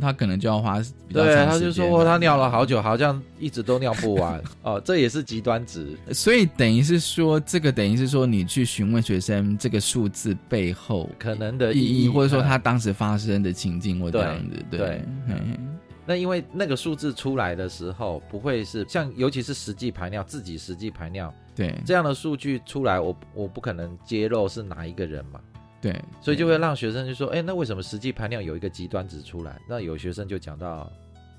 [0.00, 0.80] 他可能就要花
[1.12, 4.42] 对，他就说他尿了好久，好像一直都尿不完。
[4.62, 5.96] 哦，这也是极端值。
[6.12, 15.02] 所以等于是说，这个等于是说，你去询问学生这个数字背后可能的意义，或者说他当时发生的情境或这样子，对。
[15.28, 15.76] 嗯
[16.06, 21.72] 那因为那个数字出来的时候，不会是像，尤其是实际排尿，自己实际排尿，对。
[21.86, 25.38] 这样的数据出来，我我不可能揭露是哪一个人嘛，
[25.80, 29.60] 对，所以就会让学生就说，哎，那为什么实际排尿有一个极端值出来？
[29.68, 30.90] 那有学生就讲到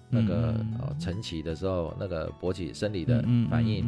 [0.09, 3.85] 那个呃晨起的时候，那个勃起生理的反应，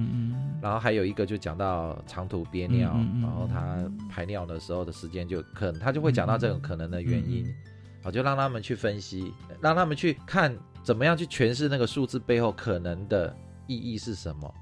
[0.61, 7.45] 然后还有一个就讲到长途憋尿，然后他排尿的时候的时间就可能他就会讲到这种可能的原因，
[8.01, 10.55] 好，就让他们去分析，让他们去看。
[10.83, 13.33] 怎么样去诠释那个数字背后可能的
[13.67, 14.53] 意义是什么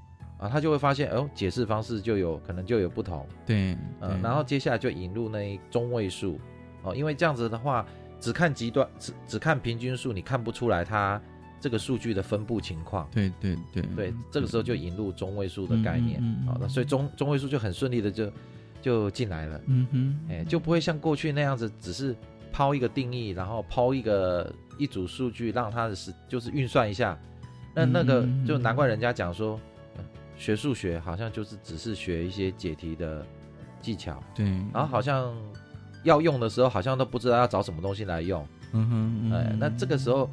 [0.42, 0.48] 啊？
[0.48, 3.26] 他就会发现，哦，解释方式就有可能就有不同。
[3.46, 6.38] 对，嗯，然后接下来就引入那中位数
[6.82, 7.86] 哦，因为这样子的话，
[8.20, 11.20] 只看极端，只只看平均数，你看不出来它
[11.60, 13.08] 这个数据的分布情况。
[13.12, 18.32] 对对对对，这个时候就引入中位数的概念，好的，所以中中位数就很顺利的就
[18.80, 19.60] 就进来了。
[19.66, 22.16] 嗯哼，哎，就不会像过去那样子，只是
[22.52, 24.52] 抛一个定义，然后抛一个。
[24.78, 27.16] 一组数据让它的是就是运算一下，
[27.74, 29.60] 那那个就难怪人家讲说，
[30.36, 33.24] 学数学好像就是只是学一些解题的
[33.80, 35.34] 技巧，对，然后好像
[36.02, 40.28] 要用的时候好像都不知道要找什么东西来用，嗯哼，哎，那这个时候。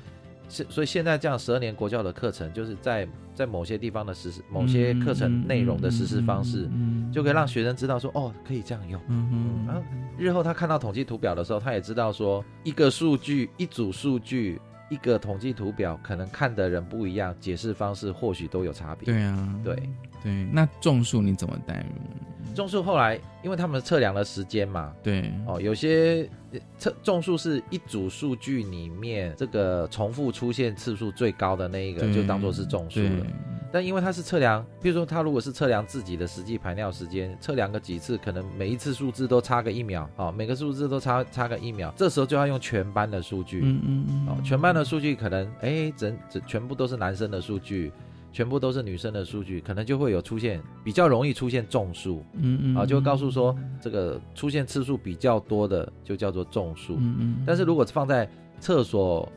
[0.52, 6.68] 是，所以现在这样十二年国教的课程，就是在在某些地方的实施，某些课程内容的实施方式，
[7.14, 9.00] 就可以让学生知道说，哦，可以这样用。
[9.10, 9.68] 嗯哼。
[9.68, 9.84] 然后
[10.18, 14.60] 日后他看到统计图表的时候，他也知道说，一个数据、一组数据、
[14.90, 19.06] 一个统计图表，可能看的人不一样，解释方式或许都有差别。
[19.06, 19.76] 对啊，对
[20.24, 20.46] 对。
[20.52, 22.39] 那种树你怎么带入？
[22.54, 26.30] 种树后来，因为他们测量了时间嘛，对哦，有些
[26.78, 33.26] 测种树是一组数据里面这个重复出现次数最高的那一个，就当做是种树了。
[33.72, 47.91] 但因为它是测量，比如说他如果是测量自己的实际排尿时间，测量个几次，可能每一次数字都差个一秒，哦，每个数字都差差个一秒，这时候就要用全班的数据，嗯嗯嗯，哦，全班的数据可能哎整整全部都是男生的数据。
[48.32, 59.27] 全部都是女生的数据，可能就会有出现比较容易出现中数，嗯嗯，啊，就会告诉说这个出现次数比较多的就叫做中数，嗯嗯，但是如果放在厕所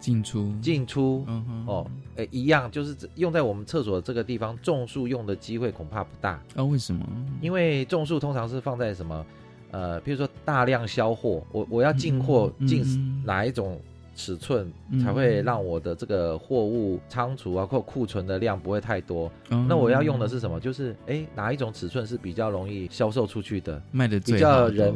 [0.00, 1.24] 进出进出，
[1.66, 1.86] 哦，
[2.16, 6.64] 哎，一样，就是用在我们厕所这个地方，中数用的机会恐怕不大啊？
[6.64, 7.06] 为什么？
[7.40, 9.26] 因为中数通常是放在什么？
[9.70, 12.82] 呃，比如说大量销货，我我要进货进
[13.24, 13.80] 哪一种？
[14.14, 19.30] 尺寸才会让我的这个货物仓储啊或库存的量不会太多。
[19.48, 20.60] 那我要用的是什么？
[20.60, 24.94] 就是哎，哪一种尺寸是比较容易销售出去的，卖的比较人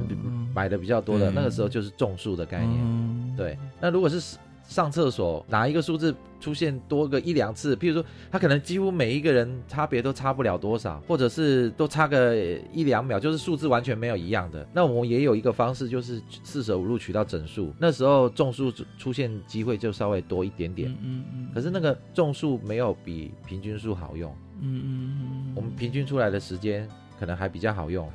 [0.54, 1.30] 买的比较多的？
[1.30, 3.34] 那个时候就是种树的概念。
[3.36, 4.36] 对，那如果是。
[4.66, 7.76] 上厕所哪一个数字出现多个一两次？
[7.76, 12.36] 譬如说，他可能几乎每一个人差别都差不了多少，或者是都差个
[12.72, 14.66] 一两秒，就是数字完全没有一样的。
[14.72, 20.90] 那我们也有一个方式，就是四舍五入取到整数，那时候种数出现机会就稍微多一点点。
[21.02, 21.48] 嗯嗯。
[21.54, 24.34] 可是那个种数没有比平均数好用。
[24.60, 25.52] 嗯嗯。
[25.54, 26.88] 我们平均出来的时间
[27.18, 28.10] 可能还比较好用。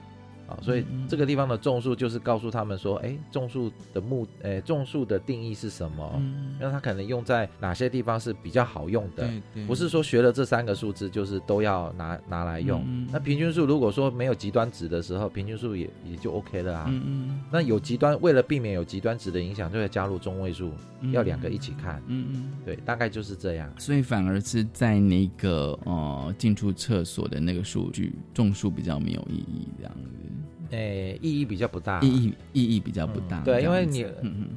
[0.49, 6.11] 啊，所以这个地方的种树就是告诉他们说，哎，种树的目，哎，种树的定义是什么？
[6.17, 9.29] 嗯，那它可能用在哪些地方是比较好用的？
[9.67, 12.83] 不是说学了这三个数字就是都要拿拿来用。
[13.11, 16.91] 那平均数如果说没有极端值的时候，平均数也也就 OK 了啊。
[17.51, 20.71] 那有极端，为了避免有极端值的影响，就会加入中位数，
[21.11, 22.01] 要两个一起看。
[22.07, 22.51] 嗯嗯。
[22.65, 23.71] 对，大概就是这样。
[23.77, 30.09] 所以反而是在那个呃进出厕所的那个数据种树比较没有意义这样子。
[30.71, 33.41] 诶，意义比较不大，意义意义比较不大。
[33.41, 34.05] 对，因为你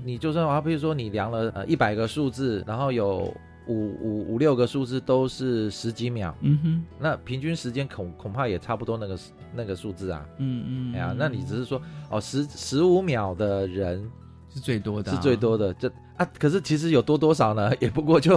[0.04, 3.34] 你就算啊，比如说你量了呃一百个数字，然后有
[3.66, 9.18] 五五五六个数字都是十几秒，嗯哼，那平均时间恐恐怕也差不多那个
[9.54, 14.04] 那个数字啊，嗯嗯，哎呀，那你只是说哦十十五秒的人
[14.52, 17.72] 是最多的，是最多的，这啊，可是其实有多多少呢？
[17.80, 18.36] 也不过就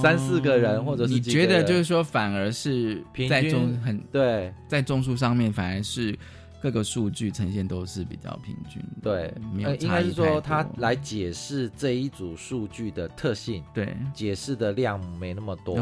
[0.00, 6.16] 三四个人，或者是你觉得就是说反而是在中很对，在中数上面反而是。
[6.62, 15.74] 各个数据呈现都是比较平均，对，没有应该是说它来解释这一组数据的特性，对，解释的量没那么多，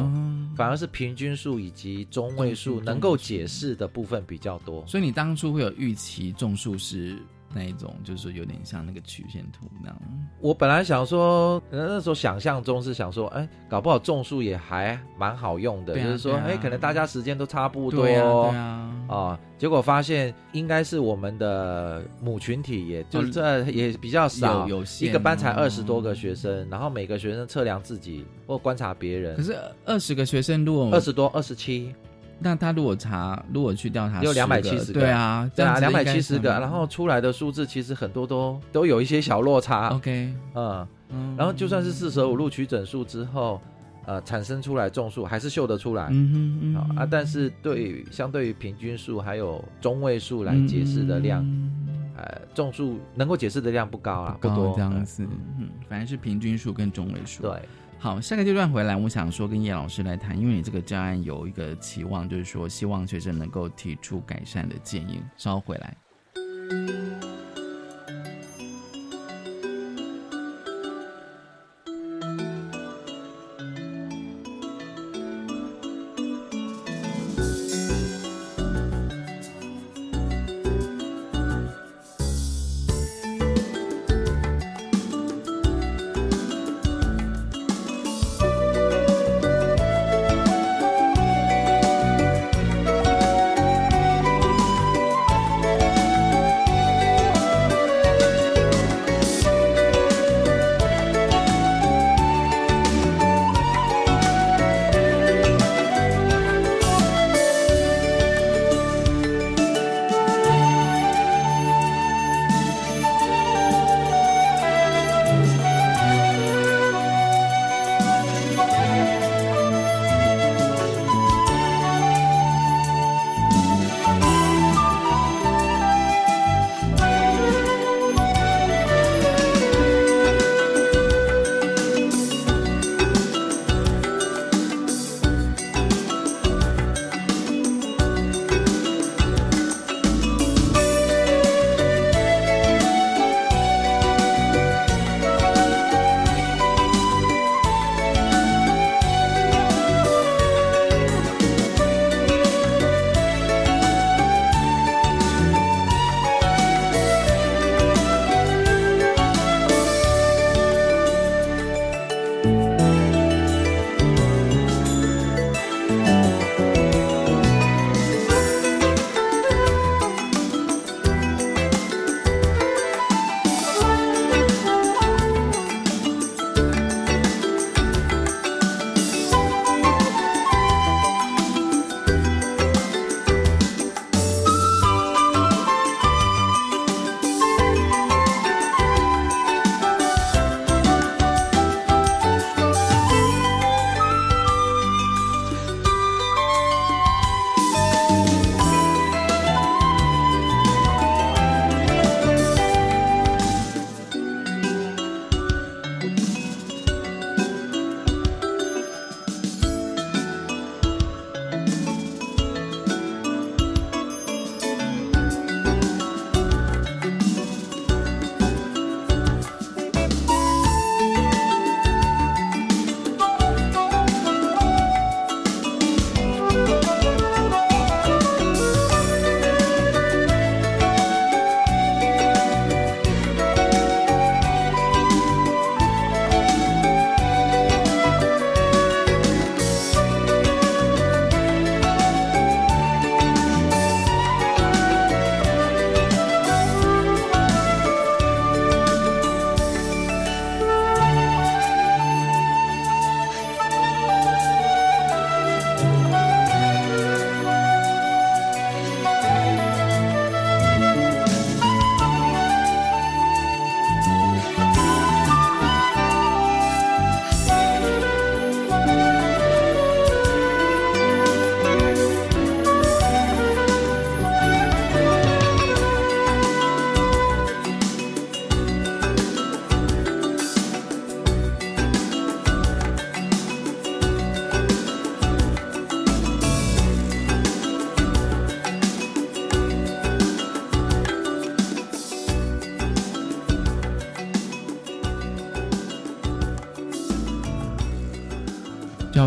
[0.57, 4.83] 反而是平均数以及中位数能够解释的部分比较多。
[4.87, 7.19] 所以你当初会有预期种数是
[7.53, 10.03] 那一种，就是说有点像那个曲线图那样。
[10.41, 24.69] 我本来想说，呃那时候想象中是想说，哎，搞不好种树也还蛮好用的，就是说，哎，可能大家时间都差不多，对啊，对啊，啊，结果发现应该是我们的母群体，也就这也比较少，
[25.01, 29.37] 一个班才哦二十多个学生，然后每个学生测量自己或观察别人。
[29.37, 31.95] 可，是二十个学生如果二十多、二十七，
[32.41, 35.01] 那他如果查，如果去调查有两百七十个。
[35.01, 41.35] 对啊，对啊，两百七十个，然后出来的数字其实很多都都有一些小落差，OK，嗯，嗯。
[41.37, 43.61] 然后就算是四舍五入取整数之后，
[44.07, 46.97] 呃，产生出来众数还是秀得出来，嗯哼嗯哼。
[46.97, 51.89] 啊啊，但是对于相对于平均数还有中位数来解释的量，嗯。
[52.17, 54.75] 呃，众数能够解释的量不高啊，不多。
[54.77, 55.27] 这样子，
[55.59, 57.43] 嗯，反正是平均数跟中位数。
[57.43, 57.63] 对，
[58.03, 65.23] 好，下个阶段回来，我想说跟叶老师来谈，因为你这个教案有一个期望，就是说希望学生能够提出改善的建议。
[65.37, 65.95] 稍后回来。《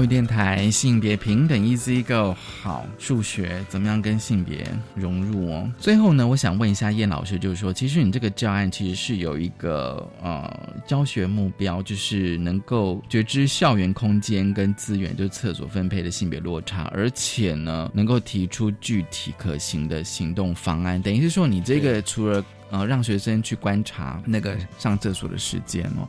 [0.04, 5.72] 育电台性别平等 Easy Go，好，数学怎么样跟性别融入哦？
[5.78, 10.52] 最后呢，我想问一下叶老师，就是说，其实你这个教案其实是有一个呃
[10.86, 21.02] 教学目标，就是能够觉知校园空间跟资源，就是厕所分配的性别落差，而且呢，能够提出具体可行的行动方案。
[21.02, 26.08] 等于是说，你这个除了呃让学生去观察那个上厕所的时间哦。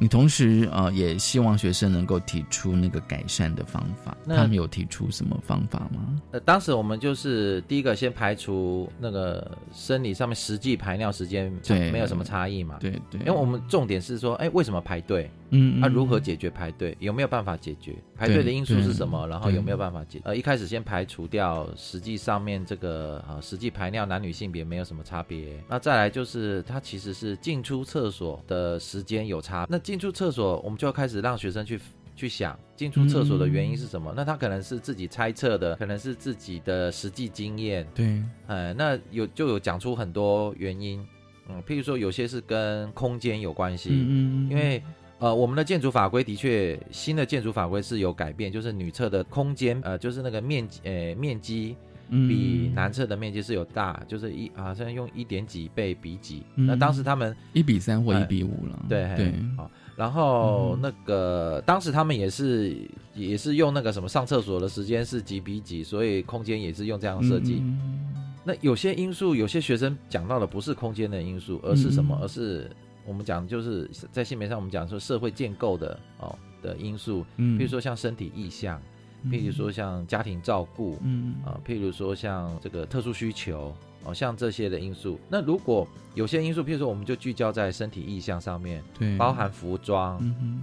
[0.00, 6.18] 你同时呃也希望学生能够提出那个改善的方法，他们有提出什么方法吗？
[6.30, 11.52] 呃，当时我们就是第一个先排除那个生理上面实际排尿时间
[11.92, 15.30] 没有什么差异嘛，对对，因为我们重点是说，哎，为什么排队？
[15.50, 16.96] 嗯，那如何解决排队？
[17.00, 19.26] 有没有办法解决排队的因素是什么？
[19.26, 20.20] 然后有没有办法解？
[20.24, 25.62] 呃，一开始先排除掉实际上面这个呃实际排尿男女性别没有什么差别。
[25.68, 29.66] 那再来就是它其实是进出厕所的时间有差。
[29.68, 31.80] 那进出厕所，我们就要开始让学生去
[32.14, 34.12] 去想进出厕所的原因是什么？
[34.16, 37.86] 那他可能是自己猜测的，可能是自己的实际经验。
[37.94, 41.04] 对，呃，那有就有讲出很多原因。
[41.48, 44.80] 嗯，譬如说有些是跟空间有关系，嗯，因为。
[45.20, 51.76] 呃，我们的建筑法规的确，新的建筑法规是有改变，就是女厕的空间，呃，就是那个面积，呃，面积
[52.08, 56.42] 比男厕的面积是有大，就是一好像用一点几倍比几。
[56.54, 58.82] 那当时他们一比三或一比五了。
[58.88, 59.34] 对对。
[59.58, 62.74] 好，然后那个当时他们也是
[63.14, 67.62] 也是用那个什么上厕所的时间是几比几，所以空间也是用这样设计。
[68.42, 72.18] 那有些因素，有些学生讲到的不是空间的因素，而是什么？
[72.22, 72.70] 而是。
[73.10, 78.80] 我们讲就是在性别上，我们讲说社会建构的哦的因素，嗯，譬如说像身体意向，
[79.24, 85.18] 譬如说像家庭照顾，嗯啊，譬如说像这个特殊需求，哦，像这些的因素。
[85.28, 90.16] 那如果有些因素，譬如说我们就聚焦在身体意向上面，对，包含服装，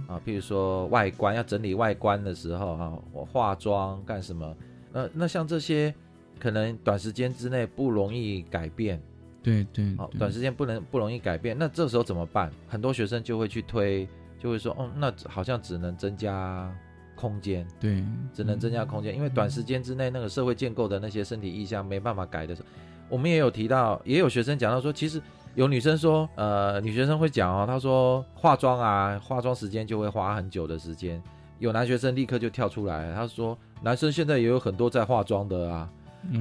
[0.06, 4.56] 啊，譬如说外观要整理外观的时候，哈，我化妆干什么？
[4.94, 5.94] 呃，那像这些
[6.38, 8.98] 可能短时间之内不容易改变。
[9.42, 12.50] 对对，好，短时间不能不容易改变，那这时候怎么办？
[12.68, 14.06] 很多学生就会去推，
[14.38, 16.70] 就会说，哦，那好像只能增加
[17.14, 22.68] 空间，对，只能增加空间，因为短时间之内那个社会建构的那些身体意向没办法改的时候，
[23.08, 25.22] 我们也有提到，也有学生讲到说，其实
[25.54, 31.22] 有女生说，呃，女学生会讲哦，她说化妆啊，化妆时间就会花很久的时间，
[31.58, 35.88] 有男学生立刻就跳出来，他说，男生现在也有很多在化妆的啊。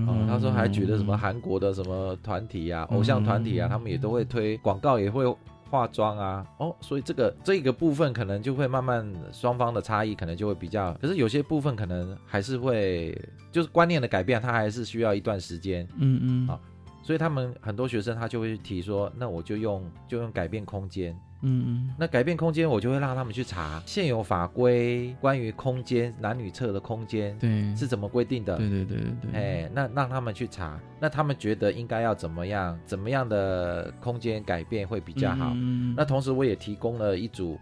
[0.08, 5.24] 哦，他说还举了什么韩国的什么团体啊，偶像团体啊，他们也都会推广告，也会
[5.70, 6.46] 化妆啊。
[6.58, 13.18] 哦，所以这个这个部分可能就会慢慢双方的差异可能就会比较，可是有些部分可能还是会
[13.52, 15.88] 就是观念的改变，它还是需要一段时间。
[15.98, 16.60] 嗯嗯，啊，
[17.04, 21.18] 所以他们很多学生他就会提说，那我就用就用改变空间。
[21.42, 28.58] 嗯嗯，那改变空间，我就会让他们去查现有法规关于空间男女厕的空间，对，是怎么规定的？
[28.58, 29.40] 对对对对对。
[29.40, 35.52] 哎，那让他们去查，那他们觉得应该要怎么样，怎么样的空间改变会比较好？
[35.56, 37.60] 嗯那同时我也提供了一组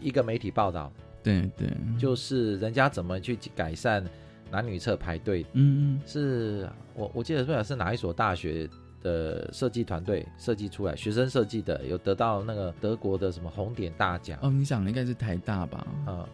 [0.00, 4.02] 一个媒体报道，对对，就是人家怎么去改善
[4.50, 5.44] 男女厕排队。
[5.52, 8.68] 嗯嗯，是我我记得不了是哪一所大学。
[9.02, 14.50] 的设计团队设计出来，学生设计的，有得到那个德国的什么红点大奖哦。
[14.50, 15.86] 你想应该是台大吧？
[16.06, 16.26] 嗯，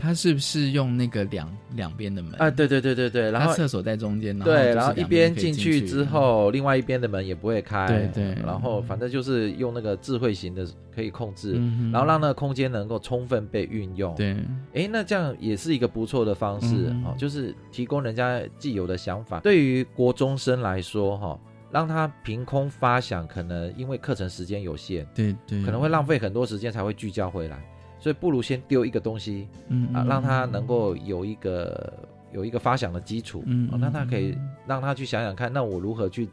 [0.00, 2.50] 他是不是用那个两两边的门啊？
[2.50, 11.52] 对对对对对，然后厕所在中间，对，然后一边进去之后，另外一边的门也不会开，对对，然后反正就是用那个智慧型的可以控制，
[11.92, 14.14] 然后让那个空间能够充分被运用。
[14.16, 14.36] 对，
[14.72, 19.38] 哎，那这样也是一个不错的方式哦，就是提供人家既有的想法。
[19.40, 21.38] 对于国中生来说，哈。
[21.74, 27.60] 让他凭空发想，可能因为课程时间有限，对对，可能会浪费很多时间才会聚焦回来，
[27.98, 31.92] 所以不如先丢一个东西，嗯啊，让他能够有一个
[32.32, 36.28] 有一个发想的基础，嗯，那他可以让他去想想看，那我如何去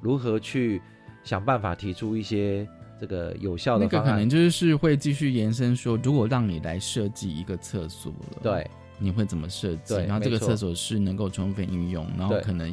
[0.00, 0.80] 如何去
[1.24, 2.66] 想办法提出一些
[2.98, 9.94] 这个有效的方案，可能就是会继续延伸说，如果让你来设计一个厕所了，对，你会怎么设计？
[9.94, 12.72] 然后这个厕所是能够充分运用，然后可能。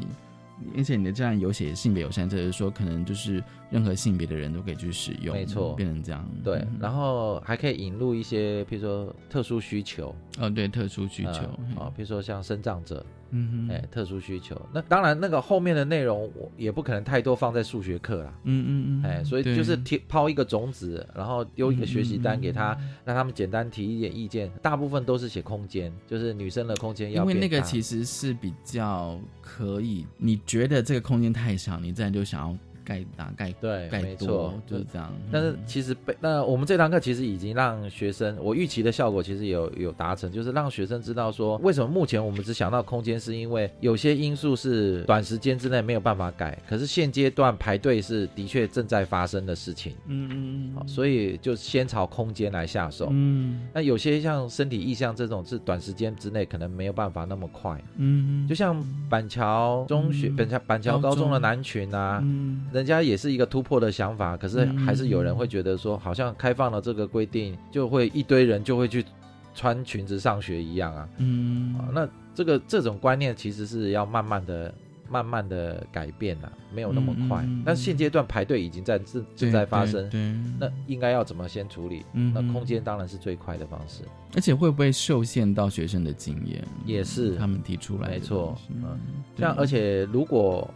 [0.76, 6.30] 而且你的这样有写性别友善，就是说可能就是任何性别的人都可以去使用，没错，变成这样。
[6.44, 11.44] 对，然后还可以引入一些，比如说特殊需求，哦，对，特殊需求，
[11.80, 13.06] 啊，比如说像生长者。
[13.34, 18.34] 嗯哎，特殊需求，那当然那个后面的内容我也不可能太多放在数学课啦。
[18.44, 24.50] 嗯嗯嗯，哎，所以就是提抛一个种子，然后丢一个学习单给他，让他们简单提一点意见。
[24.62, 27.24] 大部分都是写空间，就是女生的空间要。
[27.24, 35.12] 因为那个其实是比较可以，你觉得这个空间太小，你自然就想要盖大盖对，没错，就是这样。
[35.32, 53.08] 但是其实被那我们这堂课其实已经让学生，我预期的效果其实有有达成，就是让学生知道说，为什么目前我们只想到空间，是因为有些因素是短时间之内没有办法改，可是现阶段排队是的确正在发生的事情，嗯嗯嗯，所以就先朝空间来下手。
[53.12, 69.06] 嗯那有些像身体意向这种是短时间之内可能没有办法那么快，嗯，就像板桥中学、板桥板桥高中的男群啊，嗯人家也是一个突破的想法，可是嗯还是有人会觉得说，好像开放了这个规定，就会一堆人就会去
[69.54, 71.08] 穿裙子上学一样啊。
[71.18, 71.76] 嗯。
[71.78, 74.74] 啊，那这个这种观念其实是要慢慢的、
[75.08, 77.44] 慢慢的改变呐、没有那么快。
[77.44, 82.04] 嗯嗯嗯但现阶段排队已经在正正在发生，对，那应该要怎么先处理？
[82.14, 84.04] 嗯那空间当然是最快的方式，
[84.34, 86.64] 而且会不会受限到学生的经验？
[86.86, 87.36] 也是。
[87.36, 89.00] 他们提出来的没错，嗯，
[89.38, 90.68] 像而且如果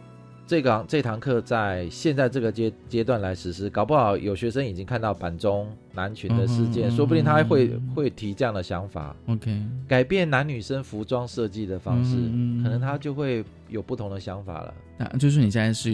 [0.48, 12.16] 这个这堂课在现在这个阶阶段来实施，搞不好有学生已经看到板中男群的事件，嗯说不定他还会嗯会提这样的想法，OK，改变男女生服装设计的方式，
[12.62, 14.74] 可能他就会有不同的想法了。
[14.96, 15.90] 那就是你现在是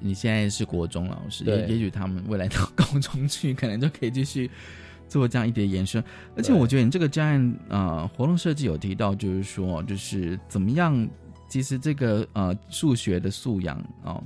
[0.00, 4.50] 你现在是国中老师，也也许他们未来到高中去，可能就可以继续
[5.08, 6.04] 做这样一点延伸。
[6.36, 11.08] 而且我觉得你这个专案呃活动设计有提到，就是说就是怎么样，
[11.48, 14.22] 其实这个呃数学的素养哦。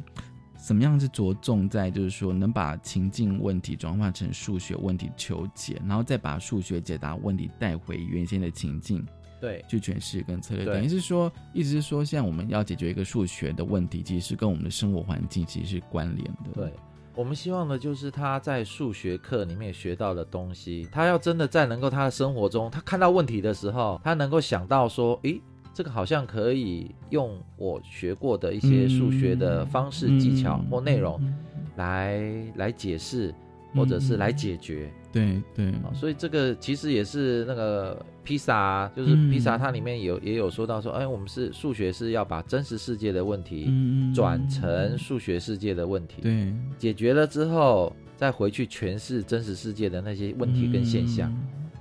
[0.60, 9.06] 怎么样是着重在，就是说能把情境问题转化成数学问题求解，然后再把数学解答问题带回原先的情境，
[9.40, 16.50] 对，去诠释跟策略，等于是说，意思是说，现在我们要解决一个数学的问题，其实是跟我们的生活环境其实是关联的。
[16.52, 16.72] 对，
[17.14, 25.40] 我们希望的就是他在数学课里面学到的东西，他要真的在能够他的生活中，他看到问题的时候，他能够想到说，诶，
[25.78, 31.34] 这个好像可以用我学过的一些数学的方式、嗯技巧或内嗯容嗯。
[31.76, 32.20] 来
[32.56, 33.32] 来解释，
[33.76, 34.90] 或者是来解决。
[35.12, 39.30] 对对，啊，所以这个其实也是那个披萨啊，就是嗯。
[39.30, 43.70] 披萨它里面有也有说到说，哎，我们是数学是要把真实世界的问题
[44.12, 46.52] 转成数学世界的问题，对。
[46.76, 51.32] 解决了之后，再回去诠释真实世界的那些问题跟现象、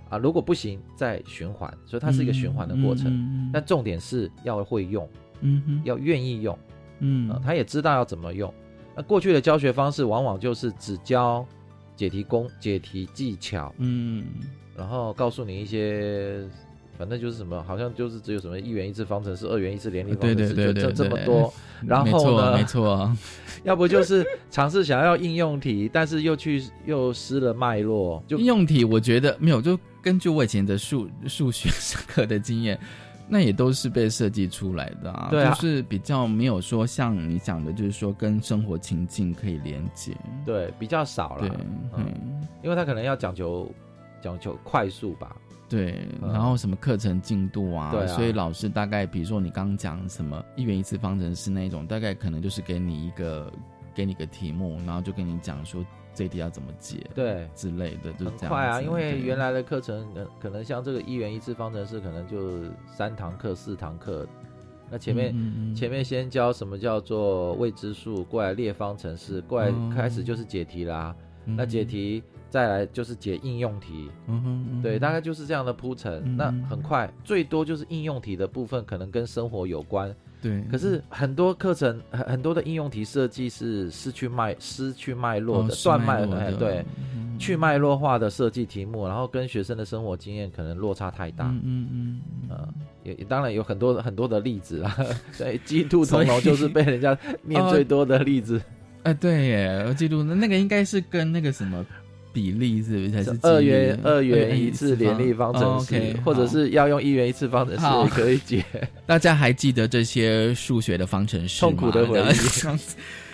[0.08, 0.20] 啊。
[0.20, 3.37] 如果不行，再循环，所以它是一个循环的过程。
[3.48, 5.10] 嗯但重点是要会用，
[5.42, 6.58] 嗯哼要愿意用，
[7.00, 8.54] 嗯啊，他也知道要怎么用。
[8.96, 11.46] 那过去的教学方式往往就是只教
[11.96, 14.26] 解题工、解题技巧，嗯
[14.76, 16.42] 然后告诉你一些，
[16.98, 21.54] 反正就是什么，好像就是只有什么一元一次方程式、二元一次联立方程式，就对对对这这么多。
[21.86, 23.16] 然后呢，没错，
[23.64, 32.80] 要不就是尝试想要应用题，但是又去又失了脉络，就应用题我觉得没有，就根据我以前的数数学上课的经验。
[33.28, 35.54] 那也都是被设计出来的啊，对啊。
[35.54, 40.16] 就是比较没有说像你讲的，就是说跟生活情境可以连接，
[40.46, 41.60] 对比较少对了，，
[41.98, 42.06] 嗯，
[42.64, 43.70] 因为他可能要讲求
[44.22, 45.36] 讲求快速吧，
[45.68, 46.32] 对，嗯。
[46.32, 48.08] 然后什么课程进度啊，对啊。
[48.08, 53.52] 所以老师大概比如说你刚刚讲什么一元一次方程式那一种，大概可能就是给你一个
[53.94, 55.86] 给你个题目，然后就跟你讲说
[56.18, 57.48] 这一题要怎么解，对。
[57.54, 64.28] 之类的，就这样很快啊，因为原来的课程可可能像这个一元一次方程式，可能就三堂课、四堂课。
[64.90, 65.76] 那前面、嗯嗯嗯。
[65.76, 71.16] 前面先教什么叫做未知数，过来列方程式，过来哦开始就是解题啦。
[71.46, 71.56] 嗯。
[71.56, 76.24] 那解题再来就是解应用题，嗯哼嗯对，大概就是这样的铺陈。
[76.26, 76.36] 嗯。
[76.36, 80.16] 那很快，最多就是应用题的部分可能跟生活有关，
[80.48, 86.86] 对，可是很多课程很很多的应用题设计是失去脉失去脉络的、哦断脉的哎对，
[87.16, 87.26] 嗯。
[87.40, 91.46] 去脉络化的设计题目，然后跟学生的生活经验可能落差太大。
[91.46, 92.68] 嗯嗯嗯呃，
[93.04, 94.98] 也也当然有很多很多的例子啦，
[95.38, 98.60] 对，鸡兔同笼就是被人家念最多的例子。
[99.04, 101.86] 哎、对耶，我记录那那个应该是跟那个什么
[102.38, 103.10] 比例是不是？
[103.10, 108.64] 才是二元二元元一次联立方程式，或者是要用一元一次方程式也可以解。
[109.08, 111.72] 大家还记得这些数学的方程式吗？
[111.72, 112.78] 痛苦的回忆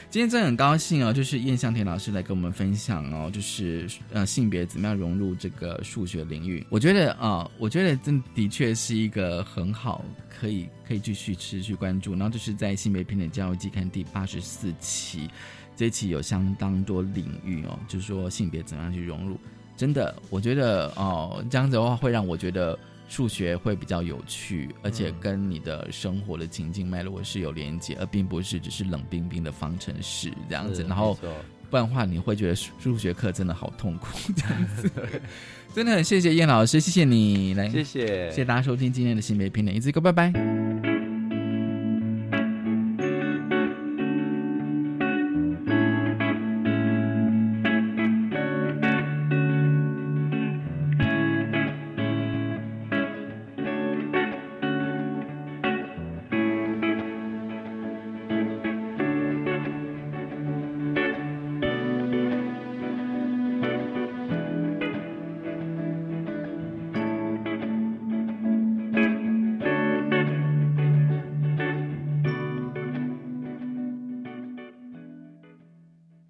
[0.09, 6.63] 今天真的很高兴哦，就是燕向田老师来跟我们分享哦，就是呃性别怎么样融入这个数学领域。
[6.69, 12.11] 我觉得啊、呃我觉得这的确是一个很好，可以可以继续持续关注。
[12.11, 15.27] 然后就是在性别平等教育季刊第八十四期，
[15.75, 19.39] 这一期有相当多领域哦，就是说性别怎么样去融入。
[19.75, 22.77] 真的，我觉得哦，这样子的话会让我觉得
[23.09, 30.83] 数学会比较有趣，而且跟你的生活的情境脉络是有连接，而并不是只是冷冰冰的方程式这样子。
[30.87, 31.17] 然后
[31.69, 34.89] 不然的话，你会觉得数数学课真的好痛苦这样子。
[35.73, 41.12] 真的很谢谢燕老师，谢谢你来，谢谢谢谢大家收听今天的性别平等，一字一个，拜拜。